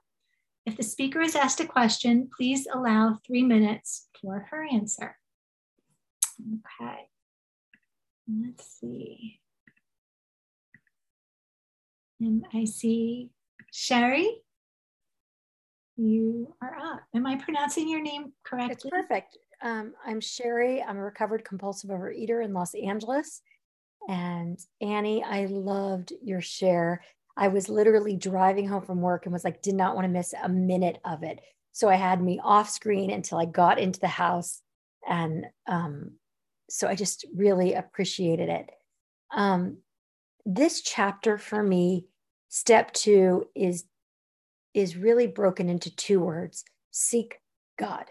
If 0.64 0.76
the 0.76 0.82
speaker 0.82 1.20
is 1.20 1.36
asked 1.36 1.60
a 1.60 1.66
question, 1.66 2.30
please 2.34 2.66
allow 2.72 3.18
three 3.26 3.42
minutes 3.42 4.08
for 4.20 4.46
her 4.50 4.66
answer. 4.70 5.16
Okay. 6.40 7.08
Let's 8.42 8.78
see. 8.78 9.40
And 12.20 12.44
I 12.52 12.64
see 12.64 13.30
Sherry, 13.72 14.42
you 15.96 16.54
are 16.62 16.76
up. 16.76 17.00
Am 17.14 17.26
I 17.26 17.36
pronouncing 17.36 17.88
your 17.88 18.02
name 18.02 18.32
correctly? 18.44 18.72
It's 18.72 18.84
perfect. 18.84 19.38
Um, 19.62 19.94
I'm 20.06 20.20
Sherry. 20.20 20.82
I'm 20.82 20.96
a 20.96 21.02
recovered 21.02 21.44
compulsive 21.44 21.90
overeater 21.90 22.44
in 22.44 22.52
Los 22.52 22.74
Angeles. 22.74 23.42
And 24.08 24.58
Annie, 24.80 25.22
I 25.22 25.46
loved 25.46 26.12
your 26.22 26.40
share. 26.40 27.02
I 27.36 27.48
was 27.48 27.68
literally 27.68 28.16
driving 28.16 28.66
home 28.66 28.82
from 28.82 29.02
work 29.02 29.26
and 29.26 29.32
was 29.32 29.44
like, 29.44 29.62
did 29.62 29.74
not 29.74 29.94
want 29.94 30.06
to 30.06 30.12
miss 30.12 30.34
a 30.42 30.48
minute 30.48 30.98
of 31.04 31.22
it. 31.22 31.40
So 31.72 31.88
I 31.88 31.94
had 31.94 32.22
me 32.22 32.40
off 32.42 32.70
screen 32.70 33.10
until 33.10 33.38
I 33.38 33.44
got 33.44 33.78
into 33.78 34.00
the 34.00 34.08
house. 34.08 34.62
And 35.08 35.46
um, 35.68 36.12
so 36.68 36.88
I 36.88 36.94
just 36.94 37.26
really 37.34 37.74
appreciated 37.74 38.48
it. 38.48 38.70
Um, 39.30 39.78
this 40.44 40.80
chapter 40.80 41.38
for 41.38 41.62
me, 41.62 42.06
step 42.48 42.92
two, 42.92 43.46
is 43.54 43.84
is 44.74 44.96
really 44.96 45.26
broken 45.26 45.68
into 45.68 45.94
two 45.94 46.20
words: 46.20 46.64
seek 46.90 47.40
God, 47.78 48.06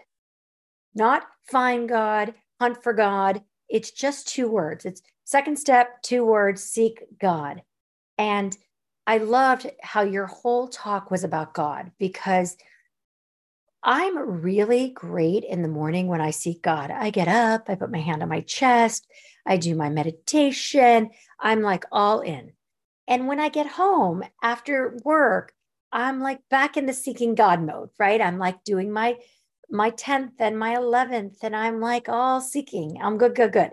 not 0.94 1.24
find 1.50 1.88
God, 1.88 2.34
hunt 2.60 2.82
for 2.82 2.92
God. 2.92 3.42
It's 3.68 3.90
just 3.90 4.28
two 4.28 4.48
words. 4.48 4.84
It's 4.84 5.02
second 5.24 5.58
step, 5.58 6.02
two 6.02 6.24
words: 6.24 6.62
seek 6.62 7.04
God. 7.18 7.62
And 8.16 8.56
I 9.06 9.18
loved 9.18 9.70
how 9.82 10.02
your 10.02 10.26
whole 10.26 10.68
talk 10.68 11.10
was 11.10 11.24
about 11.24 11.54
God 11.54 11.92
because 11.98 12.56
I'm 13.82 14.42
really 14.42 14.90
great 14.90 15.44
in 15.44 15.62
the 15.62 15.68
morning 15.68 16.08
when 16.08 16.20
I 16.20 16.30
seek 16.30 16.62
God. 16.62 16.90
I 16.90 17.10
get 17.10 17.28
up, 17.28 17.70
I 17.70 17.74
put 17.76 17.92
my 17.92 18.00
hand 18.00 18.22
on 18.22 18.28
my 18.28 18.40
chest, 18.40 19.06
I 19.46 19.56
do 19.56 19.74
my 19.74 19.88
meditation. 19.88 21.10
I'm 21.40 21.62
like 21.62 21.84
all 21.92 22.20
in. 22.20 22.52
And 23.06 23.26
when 23.26 23.40
I 23.40 23.48
get 23.48 23.66
home 23.66 24.24
after 24.42 24.98
work, 25.04 25.54
I'm 25.90 26.20
like 26.20 26.40
back 26.50 26.76
in 26.76 26.84
the 26.84 26.92
seeking 26.92 27.34
God 27.34 27.62
mode, 27.62 27.88
right? 27.98 28.20
I'm 28.20 28.38
like 28.38 28.62
doing 28.64 28.92
my 28.92 29.16
my 29.70 29.90
10th 29.90 30.32
and 30.38 30.58
my 30.58 30.74
11th 30.74 31.36
and 31.42 31.54
I'm 31.54 31.80
like 31.80 32.08
all 32.08 32.40
seeking. 32.40 32.98
I'm 33.02 33.18
good, 33.18 33.34
good, 33.34 33.52
good. 33.52 33.70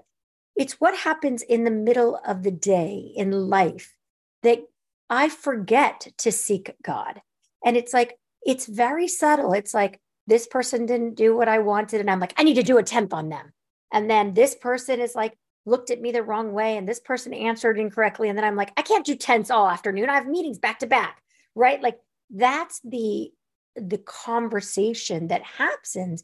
It's 0.56 0.80
what 0.80 0.98
happens 0.98 1.42
in 1.42 1.64
the 1.64 1.72
middle 1.72 2.20
of 2.26 2.44
the 2.44 2.52
day 2.52 3.12
in 3.16 3.32
life 3.32 3.96
that 4.44 4.60
I 5.10 5.30
forget 5.30 6.08
to 6.20 6.32
seek 6.32 6.76
God. 6.84 7.22
And 7.64 7.76
it's 7.78 7.94
like 7.94 8.18
it's 8.46 8.68
very 8.68 9.08
subtle. 9.08 9.54
It's 9.54 9.74
like 9.74 10.00
this 10.28 10.48
person 10.48 10.86
didn't 10.86 11.16
do 11.16 11.36
what 11.36 11.48
I 11.48 11.60
wanted. 11.60 12.00
And 12.00 12.10
I'm 12.10 12.20
like, 12.20 12.34
I 12.38 12.44
need 12.44 12.56
to 12.56 12.64
do 12.64 12.78
a 12.78 12.84
tenth 12.84 13.14
on 13.14 13.30
them. 13.30 13.54
And 13.92 14.10
then 14.10 14.34
this 14.34 14.56
person 14.56 15.00
is 15.00 15.16
like, 15.16 15.38
looked 15.66 15.90
at 15.90 16.02
me 16.02 16.12
the 16.12 16.24
wrong 16.24 16.54
way. 16.54 16.78
And 16.78 16.88
this 16.88 17.00
person 17.00 17.34
answered 17.34 17.80
incorrectly. 17.80 18.30
And 18.30 18.38
then 18.38 18.46
I'm 18.46 18.56
like, 18.56 18.72
I 18.78 18.82
can't 18.82 19.06
do 19.06 19.16
tenths 19.16 19.50
all 19.50 19.68
afternoon. 19.68 20.10
I 20.10 20.16
have 20.16 20.28
meetings 20.28 20.60
back 20.60 20.80
to 20.80 20.88
back. 20.88 21.22
Right. 21.56 21.82
Like 21.82 22.00
that's 22.30 22.82
the 22.84 23.32
the 23.76 23.98
conversation 23.98 25.28
that 25.28 25.44
happens. 25.44 26.24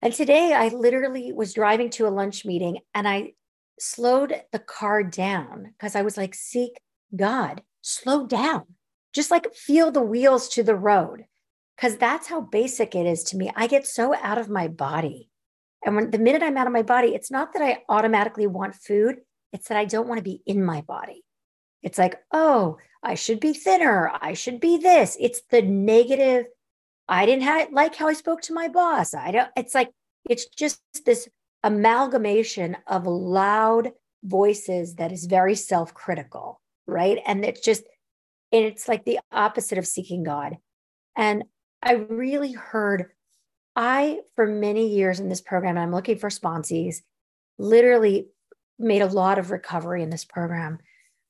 And 0.00 0.12
today 0.12 0.52
I 0.52 0.68
literally 0.68 1.32
was 1.32 1.54
driving 1.54 1.90
to 1.90 2.06
a 2.06 2.10
lunch 2.10 2.44
meeting 2.44 2.78
and 2.94 3.08
I 3.08 3.32
slowed 3.78 4.40
the 4.52 4.58
car 4.58 5.02
down 5.02 5.72
because 5.76 5.96
I 5.96 6.02
was 6.02 6.16
like, 6.16 6.34
seek 6.34 6.80
God, 7.14 7.62
slow 7.82 8.26
down, 8.26 8.64
just 9.12 9.30
like 9.30 9.54
feel 9.54 9.90
the 9.90 10.02
wheels 10.02 10.48
to 10.50 10.62
the 10.62 10.76
road. 10.76 11.24
Because 11.76 11.96
that's 11.96 12.28
how 12.28 12.40
basic 12.40 12.94
it 12.94 13.06
is 13.06 13.24
to 13.24 13.36
me. 13.36 13.50
I 13.56 13.66
get 13.66 13.86
so 13.86 14.14
out 14.14 14.38
of 14.38 14.48
my 14.48 14.68
body. 14.68 15.28
And 15.84 15.96
when 15.96 16.10
the 16.10 16.18
minute 16.18 16.42
I'm 16.42 16.56
out 16.56 16.66
of 16.66 16.72
my 16.72 16.82
body, 16.82 17.14
it's 17.14 17.30
not 17.30 17.52
that 17.54 17.62
I 17.62 17.82
automatically 17.88 18.46
want 18.46 18.74
food, 18.74 19.16
it's 19.52 19.68
that 19.68 19.78
I 19.78 19.84
don't 19.84 20.06
want 20.06 20.18
to 20.18 20.24
be 20.24 20.42
in 20.46 20.64
my 20.64 20.82
body. 20.82 21.24
It's 21.82 21.98
like, 21.98 22.16
oh, 22.32 22.78
I 23.02 23.14
should 23.14 23.40
be 23.40 23.52
thinner. 23.52 24.12
I 24.20 24.34
should 24.34 24.60
be 24.60 24.78
this. 24.78 25.16
It's 25.20 25.42
the 25.50 25.62
negative. 25.62 26.46
I 27.08 27.26
didn't 27.26 27.42
have, 27.42 27.72
like 27.72 27.94
how 27.96 28.08
I 28.08 28.12
spoke 28.12 28.42
to 28.42 28.54
my 28.54 28.68
boss. 28.68 29.14
I 29.14 29.32
don't, 29.32 29.50
it's 29.56 29.74
like, 29.74 29.90
it's 30.28 30.46
just 30.46 30.80
this 31.04 31.28
amalgamation 31.64 32.76
of 32.86 33.06
loud 33.06 33.92
voices 34.24 34.96
that 34.96 35.12
is 35.12 35.26
very 35.26 35.54
self 35.54 35.92
critical, 35.94 36.60
right? 36.86 37.18
And 37.26 37.44
it's 37.44 37.60
just, 37.60 37.82
and 38.52 38.64
it's 38.64 38.86
like 38.86 39.04
the 39.04 39.18
opposite 39.32 39.78
of 39.78 39.86
seeking 39.86 40.22
God. 40.22 40.56
And 41.16 41.44
I 41.82 41.94
really 41.94 42.52
heard, 42.52 43.06
I, 43.74 44.20
for 44.36 44.46
many 44.46 44.88
years 44.88 45.18
in 45.18 45.28
this 45.28 45.40
program, 45.40 45.76
and 45.76 45.80
I'm 45.80 45.92
looking 45.92 46.18
for 46.18 46.28
sponsees, 46.28 46.96
literally 47.58 48.28
made 48.78 49.02
a 49.02 49.06
lot 49.06 49.38
of 49.38 49.50
recovery 49.50 50.02
in 50.02 50.10
this 50.10 50.24
program. 50.24 50.78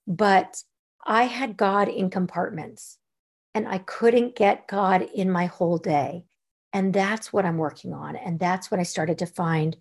But 0.07 0.63
I 1.05 1.25
had 1.25 1.57
God 1.57 1.89
in 1.89 2.11
compartments 2.11 2.99
and 3.55 3.69
I 3.69 3.79
couldn't 3.79 4.37
get 4.37 4.67
God 4.67 5.03
in 5.15 5.31
my 5.31 5.47
whole 5.47 5.79
day. 5.79 6.25
And 6.73 6.93
that's 6.93 7.33
what 7.33 7.45
I'm 7.45 7.59
working 7.59 7.93
on. 7.93 8.17
And 8.17 8.39
that's 8.39 8.71
what 8.71 8.81
I 8.81 8.85
started 8.85 9.19
to 9.19 9.27
find 9.27 9.77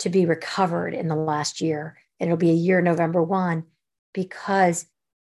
to 0.00 0.08
be 0.08 0.26
recovered 0.26 0.94
in 0.94 1.08
the 1.08 1.14
last 1.14 1.60
year. 1.60 1.98
And 2.18 2.28
it'll 2.28 2.36
be 2.36 2.50
a 2.50 2.54
year, 2.54 2.80
November 2.80 3.22
1, 3.22 3.64
because 4.12 4.86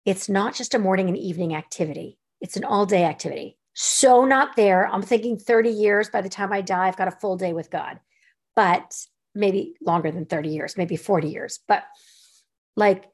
it's 0.05 0.29
not 0.29 0.55
just 0.55 0.73
a 0.73 0.79
morning 0.79 1.07
and 1.07 1.17
evening 1.17 1.53
activity, 1.53 2.17
it's 2.39 2.55
an 2.55 2.63
all 2.63 2.85
day 2.85 3.03
activity. 3.03 3.57
So, 3.73 4.25
not 4.25 4.55
there. 4.55 4.87
I'm 4.87 5.01
thinking 5.01 5.37
30 5.37 5.69
years 5.69 6.09
by 6.09 6.21
the 6.21 6.29
time 6.29 6.51
I 6.51 6.61
die, 6.61 6.87
I've 6.87 6.97
got 6.97 7.07
a 7.07 7.11
full 7.11 7.37
day 7.37 7.53
with 7.53 7.69
God, 7.69 7.99
but 8.55 8.95
maybe 9.35 9.75
longer 9.81 10.11
than 10.11 10.25
30 10.25 10.49
years, 10.49 10.77
maybe 10.77 10.95
40 10.95 11.29
years. 11.29 11.59
But 11.67 11.83
like, 12.75 13.05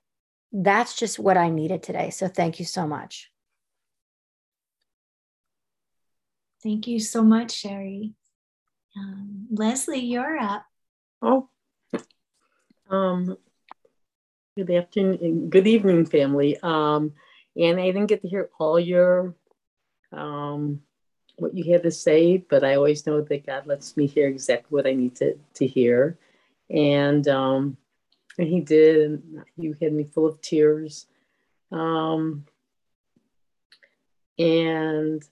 that's 0.51 0.95
just 0.95 1.19
what 1.19 1.37
I 1.37 1.49
needed 1.49 1.83
today. 1.83 2.09
So, 2.09 2.27
thank 2.27 2.59
you 2.59 2.65
so 2.65 2.87
much. 2.87 3.31
Thank 6.63 6.87
you 6.87 6.99
so 6.99 7.23
much, 7.23 7.51
Sherry. 7.51 8.13
Um, 8.97 9.47
Leslie, 9.51 9.99
you're 9.99 10.37
up. 10.37 10.65
Oh, 11.21 11.49
um, 12.89 13.37
good 14.57 14.71
afternoon, 14.71 15.49
good 15.49 15.67
evening, 15.67 16.05
family. 16.05 16.57
Um, 16.63 17.13
and 17.55 17.79
I 17.79 17.85
didn't 17.85 18.07
get 18.07 18.21
to 18.21 18.27
hear 18.27 18.49
all 18.59 18.79
your 18.79 19.35
um, 20.11 20.81
what 21.37 21.55
you 21.55 21.71
had 21.71 21.83
to 21.83 21.91
say, 21.91 22.37
but 22.37 22.63
I 22.63 22.75
always 22.75 23.05
know 23.05 23.21
that 23.21 23.45
God 23.45 23.67
lets 23.67 23.97
me 23.97 24.07
hear 24.07 24.27
exactly 24.27 24.75
what 24.75 24.87
I 24.87 24.93
need 24.93 25.15
to 25.17 25.37
to 25.55 25.67
hear, 25.67 26.17
and 26.69 27.27
um, 27.27 27.77
and 28.37 28.47
He 28.47 28.61
did. 28.61 29.11
And 29.11 29.43
you 29.57 29.75
had 29.81 29.93
me 29.93 30.05
full 30.05 30.27
of 30.27 30.41
tears, 30.41 31.07
um, 31.71 32.45
and 34.37 35.23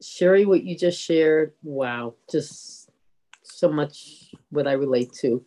Sherry, 0.00 0.44
what 0.44 0.64
you 0.64 0.76
just 0.76 1.00
shared, 1.00 1.52
wow, 1.62 2.14
just 2.30 2.90
so 3.42 3.70
much 3.70 4.34
what 4.50 4.66
I 4.66 4.72
relate 4.72 5.12
to. 5.20 5.44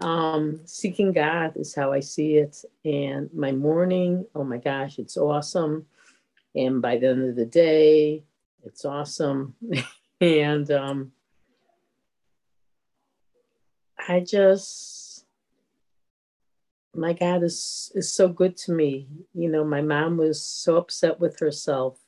Um, 0.00 0.60
seeking 0.64 1.12
God 1.12 1.56
is 1.56 1.74
how 1.74 1.92
I 1.92 2.00
see 2.00 2.36
it. 2.36 2.64
And 2.84 3.28
my 3.34 3.50
morning, 3.50 4.26
oh 4.34 4.44
my 4.44 4.58
gosh, 4.58 4.98
it's 4.98 5.16
awesome. 5.16 5.86
And 6.54 6.80
by 6.80 6.98
the 6.98 7.08
end 7.08 7.28
of 7.28 7.36
the 7.36 7.46
day, 7.46 8.22
it's 8.64 8.84
awesome. 8.84 9.54
and 10.20 10.70
um, 10.70 11.12
I 14.08 14.20
just, 14.20 15.07
my 16.98 17.12
God 17.12 17.42
is 17.42 17.92
is 17.94 18.12
so 18.12 18.28
good 18.28 18.56
to 18.58 18.72
me. 18.72 19.08
You 19.34 19.48
know, 19.48 19.64
my 19.64 19.82
mom 19.82 20.16
was 20.16 20.42
so 20.42 20.76
upset 20.76 21.20
with 21.20 21.38
herself 21.40 21.98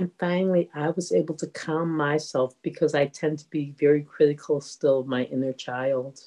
and 0.00 0.10
finally, 0.18 0.70
I 0.74 0.88
was 0.88 1.12
able 1.12 1.34
to 1.34 1.46
calm 1.48 1.94
myself 1.94 2.54
because 2.62 2.94
I 2.94 3.04
tend 3.04 3.40
to 3.40 3.50
be 3.50 3.74
very 3.78 4.02
critical 4.02 4.62
still 4.62 5.00
of 5.00 5.06
my 5.06 5.24
inner 5.24 5.52
child. 5.52 6.20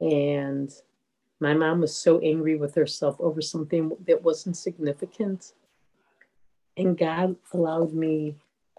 And 0.00 0.68
my 1.40 1.54
mom 1.54 1.80
was 1.80 1.94
so 1.94 2.18
angry 2.18 2.56
with 2.56 2.74
herself 2.74 3.14
over 3.20 3.40
something 3.40 3.92
that 4.08 4.24
wasn't 4.24 4.56
significant. 4.56 5.52
And 6.76 6.98
God 6.98 7.36
allowed 7.54 7.94
me 7.94 8.34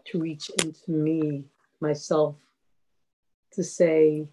to 0.07 0.19
reach 0.19 0.51
into 0.61 0.91
me, 0.91 1.45
myself, 1.79 2.35
to 3.53 3.63
say, 3.63 4.27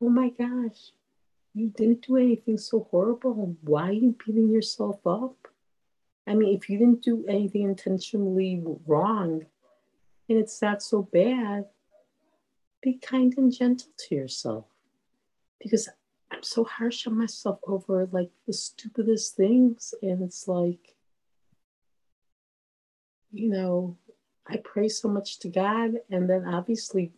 Oh 0.00 0.10
my 0.10 0.30
gosh, 0.30 0.92
you 1.54 1.68
didn't 1.68 2.06
do 2.06 2.16
anything 2.16 2.56
so 2.56 2.88
horrible. 2.90 3.56
Why 3.62 3.88
are 3.88 3.92
you 3.92 4.16
beating 4.24 4.50
yourself 4.50 5.06
up? 5.06 5.36
I 6.26 6.34
mean, 6.34 6.56
if 6.56 6.70
you 6.70 6.78
didn't 6.78 7.02
do 7.02 7.24
anything 7.28 7.62
intentionally 7.62 8.62
wrong 8.86 9.44
and 10.28 10.38
it's 10.38 10.62
not 10.62 10.82
so 10.82 11.02
bad, 11.02 11.66
be 12.80 12.94
kind 12.94 13.34
and 13.36 13.52
gentle 13.52 13.90
to 13.96 14.14
yourself. 14.14 14.64
Because 15.60 15.88
I'm 16.30 16.42
so 16.42 16.64
harsh 16.64 17.06
on 17.06 17.18
myself 17.18 17.58
over 17.66 18.08
like 18.10 18.30
the 18.46 18.52
stupidest 18.52 19.36
things. 19.36 19.94
And 20.02 20.22
it's 20.22 20.48
like, 20.48 20.94
you 23.30 23.50
know, 23.50 23.96
I 24.46 24.56
pray 24.56 24.88
so 24.88 25.08
much 25.08 25.38
to 25.40 25.48
God. 25.48 25.92
And 26.10 26.30
then 26.30 26.46
obviously 26.46 27.12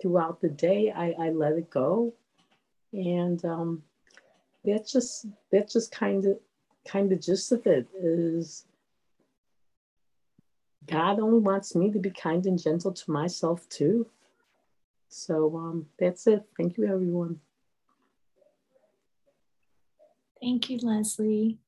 throughout 0.00 0.40
the 0.40 0.48
day, 0.48 0.92
I, 0.94 1.14
I 1.18 1.30
let 1.30 1.52
it 1.52 1.70
go. 1.70 2.14
And 2.92 3.44
um, 3.44 3.82
that's 4.64 4.92
just, 4.92 5.26
that's 5.50 5.72
just 5.72 5.92
kind 5.92 6.24
of 6.26 6.38
kind 6.86 7.10
of 7.12 7.20
gist 7.20 7.50
of 7.50 7.66
it 7.66 7.88
is 8.00 8.64
God 10.86 11.18
only 11.18 11.40
wants 11.40 11.74
me 11.74 11.90
to 11.90 11.98
be 11.98 12.10
kind 12.10 12.46
and 12.46 12.62
gentle 12.62 12.92
to 12.92 13.10
myself 13.10 13.68
too. 13.68 14.06
So 15.08 15.56
um, 15.56 15.86
that's 15.98 16.26
it. 16.26 16.44
Thank 16.56 16.76
you, 16.76 16.86
everyone. 16.86 17.40
Thank 20.40 20.70
you, 20.70 20.78
Leslie. 20.82 21.58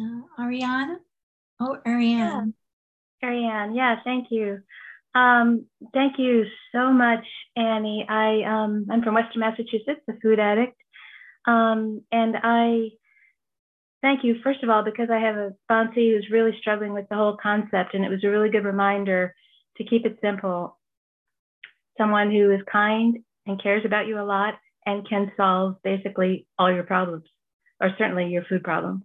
Uh, 0.00 0.22
Ariana? 0.40 0.96
Oh, 1.60 1.78
Ariane. 1.86 2.54
Yeah. 3.22 3.28
Ariane, 3.28 3.74
yeah, 3.74 3.96
thank 4.04 4.30
you. 4.30 4.62
Um, 5.18 5.66
thank 5.92 6.14
you 6.18 6.44
so 6.72 6.92
much, 6.92 7.24
Annie. 7.56 8.06
I 8.08 8.42
um, 8.42 8.86
I'm 8.90 9.02
from 9.02 9.14
Western 9.14 9.40
Massachusetts, 9.40 10.00
a 10.08 10.12
food 10.22 10.38
addict, 10.38 10.76
um, 11.46 12.02
and 12.12 12.36
I 12.42 12.90
Thank 14.00 14.22
you. 14.22 14.36
First 14.44 14.62
of 14.62 14.70
all, 14.70 14.84
because 14.84 15.08
I 15.10 15.18
have 15.18 15.36
a 15.36 15.54
sponsee 15.68 16.12
who's 16.12 16.28
really 16.30 16.52
struggling 16.60 16.92
with 16.92 17.08
the 17.08 17.16
whole 17.16 17.36
concept, 17.36 17.94
and 17.94 18.04
it 18.04 18.10
was 18.10 18.22
a 18.22 18.28
really 18.28 18.48
good 18.48 18.64
reminder 18.64 19.34
to 19.76 19.84
keep 19.84 20.06
it 20.06 20.18
simple. 20.22 20.78
Someone 21.96 22.30
who 22.30 22.52
is 22.52 22.60
kind 22.70 23.18
and 23.46 23.60
cares 23.60 23.82
about 23.84 24.06
you 24.06 24.20
a 24.20 24.22
lot 24.22 24.54
and 24.86 25.08
can 25.08 25.32
solve 25.36 25.76
basically 25.82 26.46
all 26.58 26.72
your 26.72 26.84
problems, 26.84 27.24
or 27.80 27.90
certainly 27.98 28.26
your 28.26 28.44
food 28.44 28.62
problem. 28.62 29.02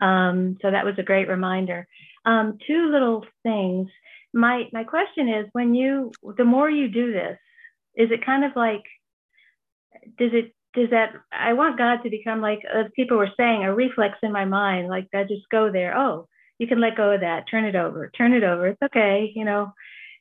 Um, 0.00 0.56
so 0.62 0.70
that 0.70 0.84
was 0.84 0.94
a 0.98 1.02
great 1.02 1.28
reminder. 1.28 1.88
Um, 2.24 2.58
two 2.66 2.90
little 2.92 3.26
things. 3.42 3.88
My 4.32 4.68
my 4.72 4.84
question 4.84 5.28
is, 5.28 5.46
when 5.52 5.74
you 5.74 6.12
the 6.36 6.44
more 6.44 6.70
you 6.70 6.88
do 6.88 7.12
this, 7.12 7.38
is 7.96 8.10
it 8.10 8.24
kind 8.24 8.44
of 8.44 8.52
like 8.54 8.84
does 10.18 10.30
it 10.32 10.54
does 10.74 10.90
that 10.90 11.12
I 11.32 11.54
want 11.54 11.78
God 11.78 12.02
to 12.02 12.10
become 12.10 12.40
like 12.40 12.60
as 12.72 12.86
people 12.94 13.16
were 13.16 13.30
saying, 13.36 13.64
a 13.64 13.74
reflex 13.74 14.18
in 14.22 14.32
my 14.32 14.44
mind, 14.44 14.88
like 14.88 15.08
I 15.14 15.22
just 15.24 15.48
go 15.50 15.70
there. 15.70 15.96
Oh, 15.96 16.28
you 16.58 16.66
can 16.66 16.80
let 16.80 16.96
go 16.96 17.12
of 17.12 17.20
that, 17.20 17.44
turn 17.50 17.64
it 17.64 17.74
over, 17.74 18.10
turn 18.16 18.32
it 18.32 18.44
over. 18.44 18.68
It's 18.68 18.82
okay, 18.82 19.32
you 19.34 19.44
know. 19.44 19.72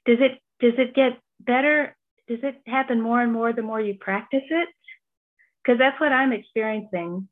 Does 0.06 0.18
it 0.20 0.40
does 0.60 0.74
it 0.78 0.96
get 0.96 1.20
better? 1.40 1.96
Does 2.28 2.40
it 2.44 2.62
happen 2.66 3.02
more 3.02 3.22
and 3.22 3.32
more 3.32 3.54
the 3.54 3.62
more 3.62 3.82
you 3.82 3.96
practice 4.00 4.44
it? 4.50 4.70
Because 5.64 5.78
that's 5.78 6.00
what 6.00 6.12
I'm 6.12 6.32
experiencing. 6.32 7.28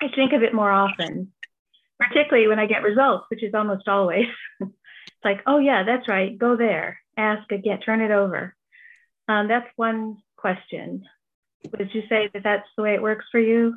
I 0.00 0.06
think 0.14 0.32
of 0.32 0.42
it 0.42 0.54
more 0.54 0.70
often, 0.70 1.32
particularly 1.98 2.48
when 2.48 2.58
I 2.58 2.66
get 2.66 2.82
results, 2.82 3.26
which 3.30 3.42
is 3.42 3.54
almost 3.54 3.86
always. 3.86 4.26
it's 5.20 5.24
like, 5.24 5.42
oh 5.46 5.58
yeah, 5.58 5.82
that's 5.82 6.08
right. 6.08 6.36
Go 6.38 6.56
there, 6.56 6.98
ask 7.16 7.50
again, 7.52 7.78
turn 7.80 8.00
it 8.00 8.10
over. 8.10 8.54
Um, 9.28 9.48
that's 9.48 9.68
one 9.76 10.16
question. 10.36 11.04
Would 11.78 11.90
you 11.92 12.02
say 12.08 12.30
that 12.32 12.42
that's 12.42 12.66
the 12.74 12.82
way 12.82 12.94
it 12.94 13.02
works 13.02 13.26
for 13.30 13.38
you? 13.38 13.74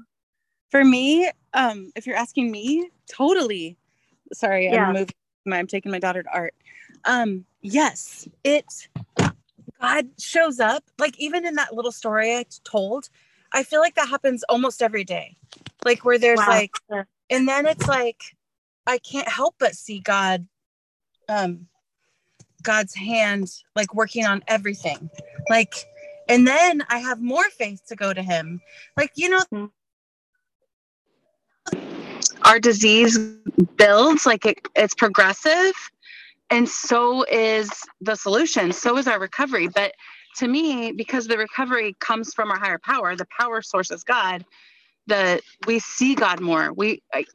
For 0.72 0.86
me, 0.86 1.30
um, 1.54 1.92
if 1.98 2.08
you're 2.08 2.16
asking 2.16 2.50
me, 2.50 2.90
totally. 3.12 3.78
Sorry, 4.32 4.66
yeah. 4.66 4.88
I'm 4.88 4.94
moving. 4.94 5.14
I'm 5.52 5.68
taking 5.68 5.92
my 5.92 6.00
daughter 6.00 6.24
to 6.24 6.30
art. 6.30 6.54
Um, 7.04 7.44
yes, 7.62 8.26
it. 8.46 8.88
God 9.82 10.08
shows 10.18 10.62
up. 10.62 10.86
Like 10.98 11.20
even 11.20 11.46
in 11.46 11.56
that 11.56 11.76
little 11.76 11.92
story 11.92 12.38
I 12.38 12.46
told, 12.64 13.10
I 13.52 13.64
feel 13.64 13.82
like 13.82 13.96
that 13.96 14.08
happens 14.08 14.46
almost 14.48 14.82
every 14.82 15.04
day. 15.04 15.36
Like 15.84 16.06
where 16.06 16.18
there's 16.18 16.40
wow. 16.40 16.48
like 16.48 16.72
and 17.30 17.48
then 17.50 17.66
it's 17.66 17.86
like 17.86 18.22
I 18.88 18.98
can't 19.00 19.28
help 19.28 19.56
but 19.60 19.76
see 19.76 20.00
God 20.00 20.48
um 21.30 21.68
God's 22.62 22.96
hand 22.96 23.50
like 23.76 23.94
working 23.94 24.26
on 24.26 24.44
everything. 24.48 25.10
Like 25.50 25.74
and 26.30 26.48
then 26.48 26.84
I 26.90 27.00
have 27.00 27.22
more 27.22 27.50
faith 27.50 27.82
to 27.88 27.96
go 27.96 28.14
to 28.14 28.22
him. 28.22 28.62
Like 28.98 29.12
you 29.16 29.30
know 29.30 29.72
our 32.46 32.60
disease 32.60 33.18
builds 33.78 34.26
like 34.26 34.46
it, 34.46 34.60
it's 34.76 34.94
progressive 34.94 35.74
and 36.50 36.68
so 36.68 37.24
is 37.24 37.72
the 38.02 38.16
solution 38.16 38.72
so 38.72 38.98
is 38.98 39.08
our 39.08 39.20
recovery 39.20 39.68
but 39.68 39.94
to 40.36 40.48
me 40.48 40.92
because 40.92 41.28
the 41.28 41.38
recovery 41.38 41.96
comes 42.00 42.34
from 42.34 42.52
our 42.52 42.60
higher 42.60 42.80
power 42.80 43.16
the 43.16 43.28
power 43.38 43.62
source 43.62 43.92
is 43.92 44.04
god 44.04 44.46
the 45.08 45.42
we 45.68 45.80
see 45.80 46.16
god 46.16 46.40
more 46.40 46.72
we 46.74 47.02
I, 47.14 47.26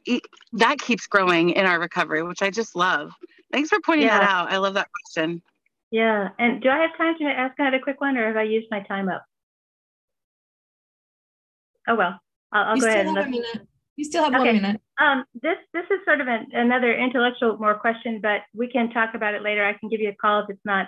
that 0.53 0.79
keeps 0.79 1.07
growing 1.07 1.51
in 1.51 1.65
our 1.65 1.79
recovery 1.79 2.23
which 2.23 2.41
i 2.41 2.49
just 2.49 2.75
love 2.75 3.11
thanks 3.51 3.69
for 3.69 3.79
pointing 3.85 4.07
yeah. 4.07 4.19
that 4.19 4.29
out 4.29 4.51
i 4.51 4.57
love 4.57 4.73
that 4.73 4.89
question 5.05 5.41
yeah 5.91 6.29
and 6.39 6.61
do 6.61 6.69
i 6.69 6.77
have 6.77 6.97
time 6.97 7.15
to 7.19 7.25
ask 7.25 7.53
another 7.59 7.79
quick 7.79 8.01
one 8.01 8.17
or 8.17 8.27
have 8.27 8.37
i 8.37 8.43
used 8.43 8.67
my 8.71 8.81
time 8.81 9.09
up 9.09 9.23
oh 11.87 11.95
well 11.95 12.19
i'll, 12.51 12.71
I'll 12.71 12.79
go 12.79 12.87
ahead 12.87 13.05
and 13.05 13.35
you 13.99 14.05
still 14.05 14.23
have 14.23 14.33
okay. 14.33 14.53
one 14.53 14.61
minute. 14.61 14.81
Um, 14.97 15.25
this 15.41 15.57
this 15.73 15.83
is 15.91 15.99
sort 16.05 16.21
of 16.21 16.27
an, 16.29 16.47
another 16.53 16.97
intellectual 16.97 17.57
more 17.57 17.75
question, 17.77 18.21
but 18.21 18.43
we 18.55 18.71
can 18.71 18.89
talk 18.91 19.13
about 19.13 19.33
it 19.33 19.41
later. 19.41 19.65
I 19.65 19.73
can 19.73 19.89
give 19.89 19.99
you 19.99 20.07
a 20.07 20.15
call 20.15 20.39
if 20.39 20.49
it's 20.49 20.61
not 20.63 20.87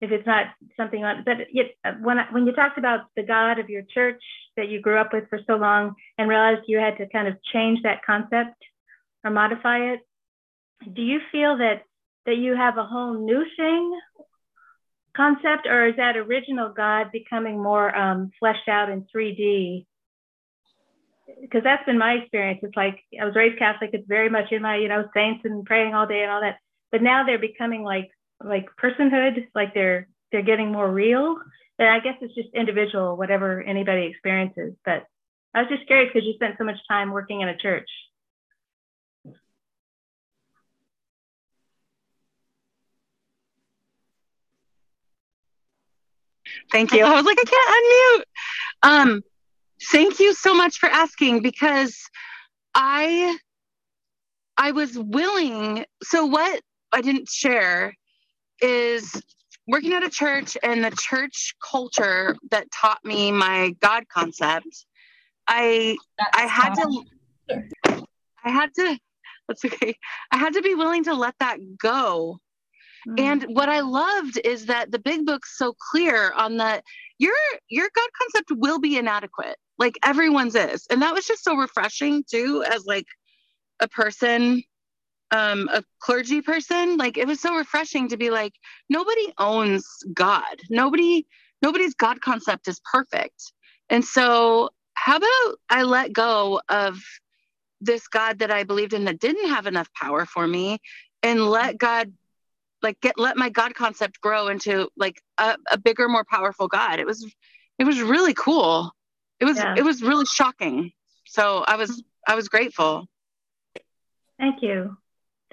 if 0.00 0.10
it's 0.10 0.26
not 0.26 0.46
something 0.76 1.04
on. 1.04 1.22
But 1.24 1.36
it, 1.52 1.76
when 2.00 2.18
when 2.30 2.46
you 2.46 2.52
talked 2.52 2.78
about 2.78 3.06
the 3.16 3.22
God 3.22 3.58
of 3.58 3.68
your 3.68 3.82
church 3.82 4.22
that 4.56 4.68
you 4.68 4.80
grew 4.80 4.98
up 4.98 5.12
with 5.12 5.28
for 5.28 5.40
so 5.46 5.54
long 5.54 5.94
and 6.18 6.28
realized 6.28 6.62
you 6.66 6.78
had 6.78 6.98
to 6.98 7.08
kind 7.08 7.28
of 7.28 7.36
change 7.52 7.80
that 7.82 8.04
concept 8.04 8.56
or 9.24 9.30
modify 9.30 9.92
it, 9.92 10.00
do 10.92 11.02
you 11.02 11.20
feel 11.32 11.58
that 11.58 11.82
that 12.26 12.36
you 12.36 12.56
have 12.56 12.78
a 12.78 12.84
whole 12.84 13.14
new 13.14 13.44
thing 13.56 14.00
concept, 15.16 15.66
or 15.66 15.86
is 15.86 15.96
that 15.96 16.16
original 16.16 16.70
God 16.70 17.12
becoming 17.12 17.62
more 17.62 17.94
um, 17.96 18.30
fleshed 18.38 18.68
out 18.68 18.90
in 18.90 19.06
3D 19.14 19.86
because 21.40 21.62
that's 21.62 21.84
been 21.86 21.98
my 21.98 22.14
experience. 22.14 22.60
It's 22.62 22.76
like 22.76 23.00
I 23.20 23.24
was 23.24 23.34
raised 23.34 23.58
Catholic. 23.58 23.90
It's 23.92 24.06
very 24.06 24.28
much 24.28 24.52
in 24.52 24.62
my, 24.62 24.76
you 24.76 24.88
know, 24.88 25.08
saints 25.14 25.42
and 25.44 25.64
praying 25.64 25.94
all 25.94 26.06
day 26.06 26.22
and 26.22 26.30
all 26.30 26.40
that. 26.40 26.58
But 26.92 27.02
now 27.02 27.24
they're 27.24 27.38
becoming 27.38 27.82
like 27.82 28.10
like 28.44 28.66
personhood, 28.82 29.46
like 29.54 29.74
they're 29.74 30.08
they're 30.32 30.42
getting 30.42 30.70
more 30.70 30.90
real. 30.90 31.36
And 31.78 31.88
I 31.88 32.00
guess 32.00 32.14
it's 32.20 32.34
just 32.34 32.48
individual, 32.54 33.16
whatever 33.16 33.62
anybody 33.62 34.06
experiences. 34.06 34.74
But 34.84 35.04
I 35.54 35.62
was 35.62 35.68
just 35.70 35.86
curious 35.86 36.10
because 36.12 36.26
you 36.26 36.34
spent 36.34 36.56
so 36.58 36.64
much 36.64 36.76
time 36.88 37.10
working 37.10 37.40
in 37.40 37.48
a 37.48 37.56
church. 37.56 37.88
Thank 46.70 46.92
you. 46.92 47.04
I 47.04 47.14
was 47.14 47.24
like, 47.24 47.38
I 47.40 47.44
can't 47.44 48.24
unmute. 49.02 49.12
Um, 49.12 49.22
Thank 49.90 50.20
you 50.20 50.32
so 50.34 50.54
much 50.54 50.78
for 50.78 50.88
asking 50.88 51.42
because 51.42 51.96
I 52.74 53.36
I 54.56 54.72
was 54.72 54.96
willing. 54.96 55.84
So 56.02 56.26
what 56.26 56.60
I 56.92 57.00
didn't 57.00 57.28
share 57.28 57.94
is 58.60 59.22
working 59.66 59.92
at 59.92 60.04
a 60.04 60.10
church 60.10 60.56
and 60.62 60.84
the 60.84 60.90
church 60.90 61.54
culture 61.62 62.36
that 62.50 62.70
taught 62.70 63.04
me 63.04 63.32
my 63.32 63.74
God 63.80 64.04
concept. 64.08 64.84
I 65.46 65.96
that's 66.18 66.38
I 66.38 66.42
had 66.42 66.74
to 66.74 67.04
I 68.44 68.50
had 68.50 68.74
to 68.74 68.98
that's 69.48 69.64
okay. 69.64 69.96
I 70.32 70.38
had 70.38 70.54
to 70.54 70.62
be 70.62 70.74
willing 70.74 71.04
to 71.04 71.14
let 71.14 71.34
that 71.40 71.58
go. 71.78 72.38
Mm. 73.06 73.20
And 73.20 73.42
what 73.54 73.68
I 73.68 73.80
loved 73.80 74.40
is 74.42 74.66
that 74.66 74.90
the 74.90 74.98
big 74.98 75.26
book's 75.26 75.58
so 75.58 75.74
clear 75.90 76.32
on 76.32 76.56
that 76.58 76.82
your 77.18 77.34
your 77.68 77.88
God 77.94 78.08
concept 78.20 78.52
will 78.60 78.80
be 78.80 78.96
inadequate 78.96 79.56
like 79.78 79.98
everyone's 80.04 80.54
is 80.54 80.86
and 80.90 81.02
that 81.02 81.14
was 81.14 81.26
just 81.26 81.44
so 81.44 81.56
refreshing 81.56 82.24
too 82.28 82.64
as 82.68 82.84
like 82.86 83.06
a 83.80 83.88
person 83.88 84.62
um 85.34 85.68
a 85.72 85.82
clergy 86.00 86.40
person 86.40 86.96
like 86.96 87.16
it 87.18 87.26
was 87.26 87.40
so 87.40 87.56
refreshing 87.56 88.08
to 88.08 88.16
be 88.16 88.30
like 88.30 88.54
nobody 88.88 89.32
owns 89.38 89.86
god. 90.14 90.60
Nobody 90.70 91.26
nobody's 91.60 91.94
god 91.94 92.20
concept 92.20 92.68
is 92.68 92.80
perfect. 92.90 93.52
And 93.90 94.04
so 94.04 94.70
how 94.94 95.16
about 95.16 95.58
i 95.68 95.82
let 95.82 96.12
go 96.12 96.60
of 96.68 96.98
this 97.80 98.06
god 98.08 98.38
that 98.38 98.50
i 98.50 98.62
believed 98.62 98.92
in 98.92 99.04
that 99.04 99.18
didn't 99.18 99.48
have 99.48 99.66
enough 99.66 99.88
power 99.92 100.24
for 100.24 100.46
me 100.46 100.78
and 101.22 101.46
let 101.48 101.76
god 101.76 102.12
like 102.82 103.00
get 103.00 103.18
let 103.18 103.36
my 103.36 103.48
god 103.48 103.74
concept 103.74 104.20
grow 104.20 104.48
into 104.48 104.88
like 104.96 105.20
a, 105.38 105.56
a 105.70 105.78
bigger 105.78 106.08
more 106.08 106.24
powerful 106.24 106.68
god. 106.68 107.00
It 107.00 107.06
was 107.06 107.26
it 107.78 107.84
was 107.84 108.00
really 108.00 108.34
cool. 108.34 108.92
It 109.40 109.46
was 109.46 109.56
yeah. 109.56 109.74
it 109.76 109.82
was 109.82 110.02
really 110.02 110.26
shocking. 110.26 110.92
So 111.26 111.64
i 111.66 111.76
was 111.76 112.02
i 112.28 112.36
was 112.36 112.48
grateful. 112.48 113.06
Thank 114.38 114.62
you 114.62 114.96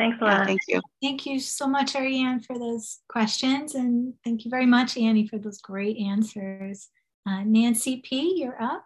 thanks 0.02 0.18
a 0.22 0.24
lot. 0.24 0.32
yeah, 0.32 0.46
thank 0.46 0.62
you. 0.68 0.82
Thank 1.02 1.26
you 1.26 1.40
so 1.40 1.68
much 1.68 1.96
ariane 1.96 2.40
for 2.40 2.58
those 2.58 3.00
questions 3.08 3.76
and 3.76 4.14
thank 4.24 4.44
you 4.46 4.52
very 4.52 4.66
much 4.66 4.98
annie 4.98 5.28
for 5.28 5.38
those 5.38 5.60
great 5.60 5.98
answers. 5.98 6.90
Uh, 7.28 7.44
nancy 7.46 7.98
p 7.98 8.34
you're 8.38 8.62
up. 8.62 8.86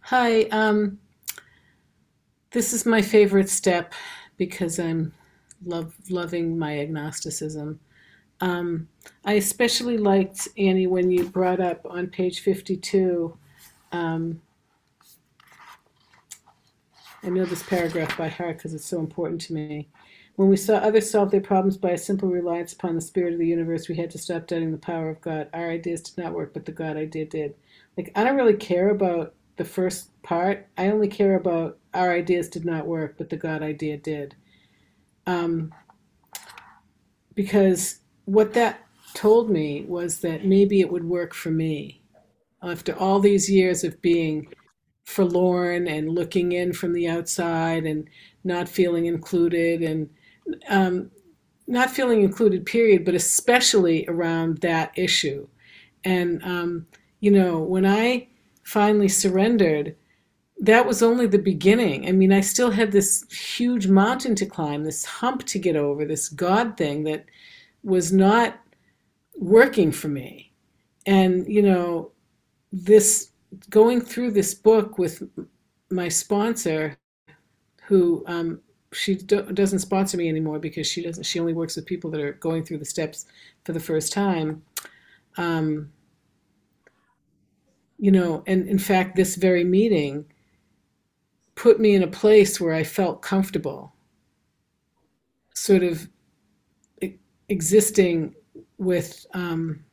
Hi 0.00 0.42
um, 0.44 0.98
this 2.50 2.72
is 2.72 2.86
my 2.86 3.02
favorite 3.02 3.50
step 3.50 3.92
because 4.36 4.78
i'm 4.78 5.12
love 5.64 5.94
loving 6.10 6.58
my 6.58 6.78
agnosticism. 6.78 7.80
Um, 8.40 8.88
I 9.24 9.34
especially 9.34 9.96
liked, 9.96 10.46
Annie, 10.58 10.86
when 10.86 11.10
you 11.10 11.28
brought 11.28 11.60
up 11.60 11.86
on 11.88 12.08
page 12.08 12.40
52. 12.40 13.36
Um, 13.92 14.42
I 17.26 17.30
know 17.30 17.44
this 17.44 17.64
paragraph 17.64 18.16
by 18.16 18.28
heart 18.28 18.58
because 18.58 18.72
it's 18.72 18.84
so 18.86 19.00
important 19.00 19.40
to 19.42 19.52
me. 19.52 19.88
When 20.36 20.48
we 20.48 20.56
saw 20.56 20.76
others 20.76 21.10
solve 21.10 21.32
their 21.32 21.40
problems 21.40 21.76
by 21.76 21.90
a 21.90 21.98
simple 21.98 22.28
reliance 22.28 22.72
upon 22.72 22.94
the 22.94 23.00
spirit 23.00 23.32
of 23.32 23.40
the 23.40 23.46
universe, 23.48 23.88
we 23.88 23.96
had 23.96 24.12
to 24.12 24.18
stop 24.18 24.46
doubting 24.46 24.70
the 24.70 24.78
power 24.78 25.10
of 25.10 25.20
God. 25.22 25.48
Our 25.52 25.70
ideas 25.70 26.02
did 26.02 26.22
not 26.22 26.34
work, 26.34 26.54
but 26.54 26.66
the 26.66 26.72
God 26.72 26.96
idea 26.96 27.24
did. 27.24 27.56
Like, 27.96 28.12
I 28.14 28.22
don't 28.22 28.36
really 28.36 28.54
care 28.54 28.90
about 28.90 29.34
the 29.56 29.64
first 29.64 30.10
part. 30.22 30.68
I 30.78 30.88
only 30.88 31.08
care 31.08 31.34
about 31.34 31.78
our 31.94 32.12
ideas 32.12 32.48
did 32.48 32.64
not 32.64 32.86
work, 32.86 33.16
but 33.18 33.28
the 33.28 33.36
God 33.36 33.60
idea 33.60 33.96
did. 33.96 34.36
Um, 35.26 35.74
because 37.34 37.98
what 38.26 38.52
that 38.52 38.86
told 39.14 39.50
me 39.50 39.84
was 39.88 40.20
that 40.20 40.44
maybe 40.44 40.80
it 40.80 40.92
would 40.92 41.04
work 41.04 41.34
for 41.34 41.50
me. 41.50 42.02
After 42.62 42.96
all 42.96 43.18
these 43.18 43.50
years 43.50 43.82
of 43.82 44.00
being 44.00 44.46
forlorn 45.06 45.86
and 45.86 46.10
looking 46.10 46.52
in 46.52 46.72
from 46.72 46.92
the 46.92 47.08
outside 47.08 47.86
and 47.86 48.08
not 48.44 48.68
feeling 48.68 49.06
included 49.06 49.80
and 49.80 50.10
um, 50.68 51.10
not 51.66 51.90
feeling 51.90 52.22
included, 52.22 52.66
period, 52.66 53.04
but 53.04 53.14
especially 53.14 54.04
around 54.08 54.58
that 54.58 54.92
issue. 54.96 55.48
And, 56.04 56.42
um, 56.44 56.86
you 57.20 57.30
know, 57.30 57.58
when 57.58 57.86
I 57.86 58.28
finally 58.62 59.08
surrendered, 59.08 59.96
that 60.60 60.86
was 60.86 61.02
only 61.02 61.26
the 61.26 61.38
beginning. 61.38 62.08
I 62.08 62.12
mean, 62.12 62.32
I 62.32 62.40
still 62.40 62.70
had 62.70 62.92
this 62.92 63.24
huge 63.30 63.88
mountain 63.88 64.34
to 64.36 64.46
climb, 64.46 64.84
this 64.84 65.04
hump 65.04 65.44
to 65.46 65.58
get 65.58 65.76
over, 65.76 66.04
this 66.04 66.28
God 66.28 66.76
thing 66.76 67.04
that 67.04 67.26
was 67.82 68.12
not 68.12 68.58
working 69.38 69.92
for 69.92 70.08
me. 70.08 70.52
And, 71.04 71.46
you 71.46 71.62
know, 71.62 72.12
this 72.72 73.30
going 73.70 74.00
through 74.00 74.32
this 74.32 74.54
book 74.54 74.98
with 74.98 75.22
my 75.90 76.08
sponsor, 76.08 76.96
who 77.84 78.24
um, 78.26 78.60
she 78.92 79.14
do, 79.14 79.42
doesn't 79.42 79.80
sponsor 79.80 80.16
me 80.16 80.28
anymore 80.28 80.58
because 80.58 80.86
she 80.86 81.02
doesn't. 81.02 81.24
She 81.24 81.40
only 81.40 81.52
works 81.52 81.76
with 81.76 81.86
people 81.86 82.10
that 82.10 82.20
are 82.20 82.32
going 82.32 82.64
through 82.64 82.78
the 82.78 82.84
steps 82.84 83.26
for 83.64 83.72
the 83.72 83.80
first 83.80 84.12
time. 84.12 84.62
Um, 85.36 85.92
you 87.98 88.10
know, 88.10 88.42
and 88.46 88.68
in 88.68 88.78
fact, 88.78 89.16
this 89.16 89.36
very 89.36 89.64
meeting 89.64 90.26
put 91.54 91.80
me 91.80 91.94
in 91.94 92.02
a 92.02 92.08
place 92.08 92.60
where 92.60 92.74
I 92.74 92.84
felt 92.84 93.22
comfortable, 93.22 93.94
sort 95.54 95.82
of 95.82 96.08
existing 97.48 98.34
with 98.78 99.26
um, 99.32 99.84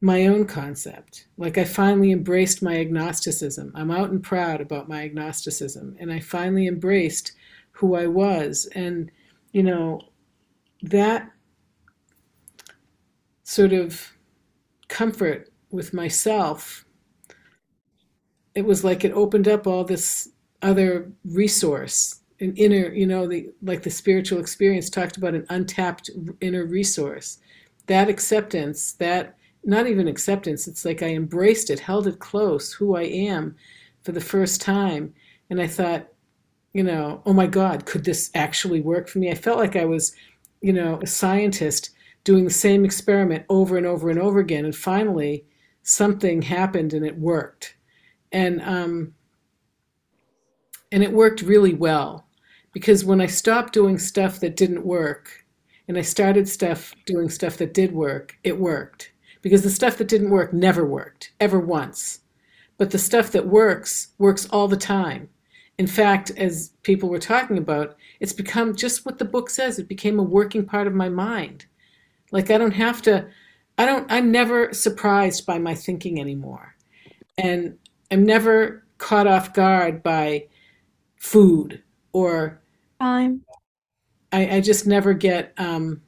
my 0.00 0.26
own 0.26 0.46
concept. 0.46 1.26
Like 1.36 1.58
I 1.58 1.64
finally 1.64 2.12
embraced 2.12 2.62
my 2.62 2.76
agnosticism. 2.76 3.72
I'm 3.74 3.90
out 3.90 4.10
and 4.10 4.22
proud 4.22 4.60
about 4.60 4.88
my 4.88 5.02
agnosticism, 5.02 5.96
and 5.98 6.12
I 6.12 6.20
finally 6.20 6.66
embraced 6.66 7.32
who 7.72 7.94
I 7.94 8.06
was. 8.06 8.68
And, 8.74 9.10
you 9.52 9.62
know, 9.62 10.00
that 10.82 11.30
sort 13.42 13.72
of 13.72 14.12
comfort 14.88 15.52
with 15.70 15.92
myself 15.92 16.84
it 18.54 18.64
was 18.64 18.82
like 18.82 19.04
it 19.04 19.12
opened 19.12 19.46
up 19.46 19.66
all 19.66 19.84
this 19.84 20.30
other 20.62 21.12
resource 21.24 22.22
an 22.40 22.54
inner 22.56 22.92
you 22.92 23.06
know 23.06 23.26
the 23.26 23.48
like 23.62 23.82
the 23.82 23.90
spiritual 23.90 24.40
experience 24.40 24.90
talked 24.90 25.16
about 25.16 25.34
an 25.34 25.46
untapped 25.50 26.10
inner 26.40 26.64
resource 26.64 27.38
that 27.86 28.08
acceptance 28.08 28.92
that 28.94 29.35
not 29.66 29.88
even 29.88 30.06
acceptance. 30.08 30.68
It's 30.68 30.84
like 30.84 31.02
i 31.02 31.08
embraced 31.08 31.70
it 31.70 31.80
held 31.80 32.06
it 32.06 32.20
close 32.20 32.72
who 32.72 32.96
i 32.96 33.02
am 33.02 33.56
for 34.02 34.12
the 34.12 34.20
first 34.20 34.60
time. 34.60 35.12
And 35.50 35.60
i 35.60 35.66
thought 35.66 36.08
you 36.72 36.82
know 36.82 37.22
oh 37.26 37.32
my 37.32 37.46
god 37.46 37.86
could 37.86 38.04
this 38.04 38.30
actually 38.34 38.80
work 38.80 39.08
for 39.08 39.18
me? 39.18 39.30
I 39.30 39.34
felt 39.34 39.58
like 39.58 39.76
i 39.76 39.84
was 39.84 40.14
you 40.62 40.72
know 40.72 41.00
a 41.02 41.06
scientist 41.06 41.90
doing 42.24 42.44
the 42.44 42.50
same 42.50 42.84
experiment 42.84 43.44
over 43.48 43.76
and 43.76 43.86
over 43.86 44.08
and 44.08 44.18
over 44.18 44.38
again. 44.38 44.64
And 44.64 44.74
finally 44.74 45.44
something 45.82 46.42
happened 46.42 46.92
and 46.92 47.04
it 47.04 47.18
worked. 47.18 47.76
And 48.32 48.62
um 48.62 49.14
and 50.92 51.02
it 51.02 51.12
worked 51.12 51.42
really 51.42 51.74
well. 51.74 52.28
Because 52.72 53.04
when 53.04 53.20
i 53.20 53.26
stopped 53.26 53.72
doing 53.72 53.98
stuff 53.98 54.38
that 54.40 54.56
didn't 54.56 54.84
work 54.84 55.44
and 55.88 55.96
i 55.98 56.02
started 56.02 56.48
stuff 56.48 56.94
doing 57.06 57.28
stuff 57.28 57.56
that 57.56 57.74
did 57.74 57.92
work 57.92 58.36
it 58.44 58.58
worked 58.58 59.12
because 59.46 59.62
the 59.62 59.70
stuff 59.70 59.96
that 59.96 60.08
didn't 60.08 60.30
work 60.30 60.52
never 60.52 60.84
worked 60.84 61.30
ever 61.38 61.60
once. 61.60 62.18
But 62.78 62.90
the 62.90 62.98
stuff 62.98 63.30
that 63.30 63.46
works 63.46 64.08
works 64.18 64.48
all 64.50 64.66
the 64.66 64.76
time. 64.76 65.28
In 65.78 65.86
fact 65.86 66.32
as 66.36 66.72
people 66.82 67.08
were 67.08 67.20
talking 67.20 67.56
about 67.56 67.96
it's 68.18 68.32
become 68.32 68.74
just 68.74 69.06
what 69.06 69.20
the 69.20 69.24
book 69.24 69.48
says. 69.48 69.78
It 69.78 69.86
became 69.86 70.18
a 70.18 70.24
working 70.24 70.66
part 70.66 70.88
of 70.88 70.94
my 70.94 71.08
mind. 71.08 71.66
Like 72.32 72.50
i 72.50 72.58
don't 72.58 72.72
have 72.72 73.00
to 73.02 73.24
i 73.78 73.86
don't 73.86 74.10
i'm 74.10 74.32
never 74.32 74.72
surprised 74.72 75.46
by 75.46 75.60
my 75.60 75.76
thinking 75.76 76.18
anymore. 76.18 76.74
And 77.38 77.78
i'm 78.10 78.26
never 78.26 78.82
caught 78.98 79.28
off 79.28 79.54
guard 79.54 80.02
by 80.02 80.48
food 81.18 81.84
or 82.12 82.60
Time. 83.00 83.44
I, 84.32 84.56
I 84.56 84.60
just 84.60 84.88
never 84.88 85.14
get 85.14 85.52
um 85.56 86.02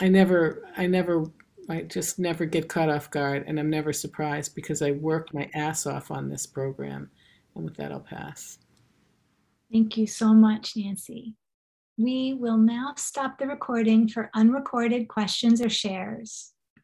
I 0.00 0.08
never 0.08 0.66
I 0.78 0.86
never 0.86 1.26
I 1.68 1.82
just 1.82 2.18
never 2.18 2.44
get 2.44 2.68
caught 2.68 2.88
off 2.88 3.10
guard 3.10 3.44
and 3.46 3.58
I'm 3.58 3.70
never 3.70 3.92
surprised 3.92 4.54
because 4.54 4.82
I 4.82 4.92
work 4.92 5.32
my 5.32 5.48
ass 5.54 5.86
off 5.86 6.10
on 6.10 6.28
this 6.28 6.46
program. 6.46 7.10
And 7.54 7.64
with 7.64 7.76
that 7.76 7.92
I'll 7.92 8.00
pass. 8.00 8.58
Thank 9.72 9.96
you 9.96 10.06
so 10.06 10.34
much, 10.34 10.76
Nancy. 10.76 11.34
We 11.96 12.34
will 12.34 12.58
now 12.58 12.94
stop 12.96 13.38
the 13.38 13.46
recording 13.46 14.08
for 14.08 14.30
unrecorded 14.34 15.08
questions 15.08 15.60
or 15.62 15.68
shares. 15.68 16.52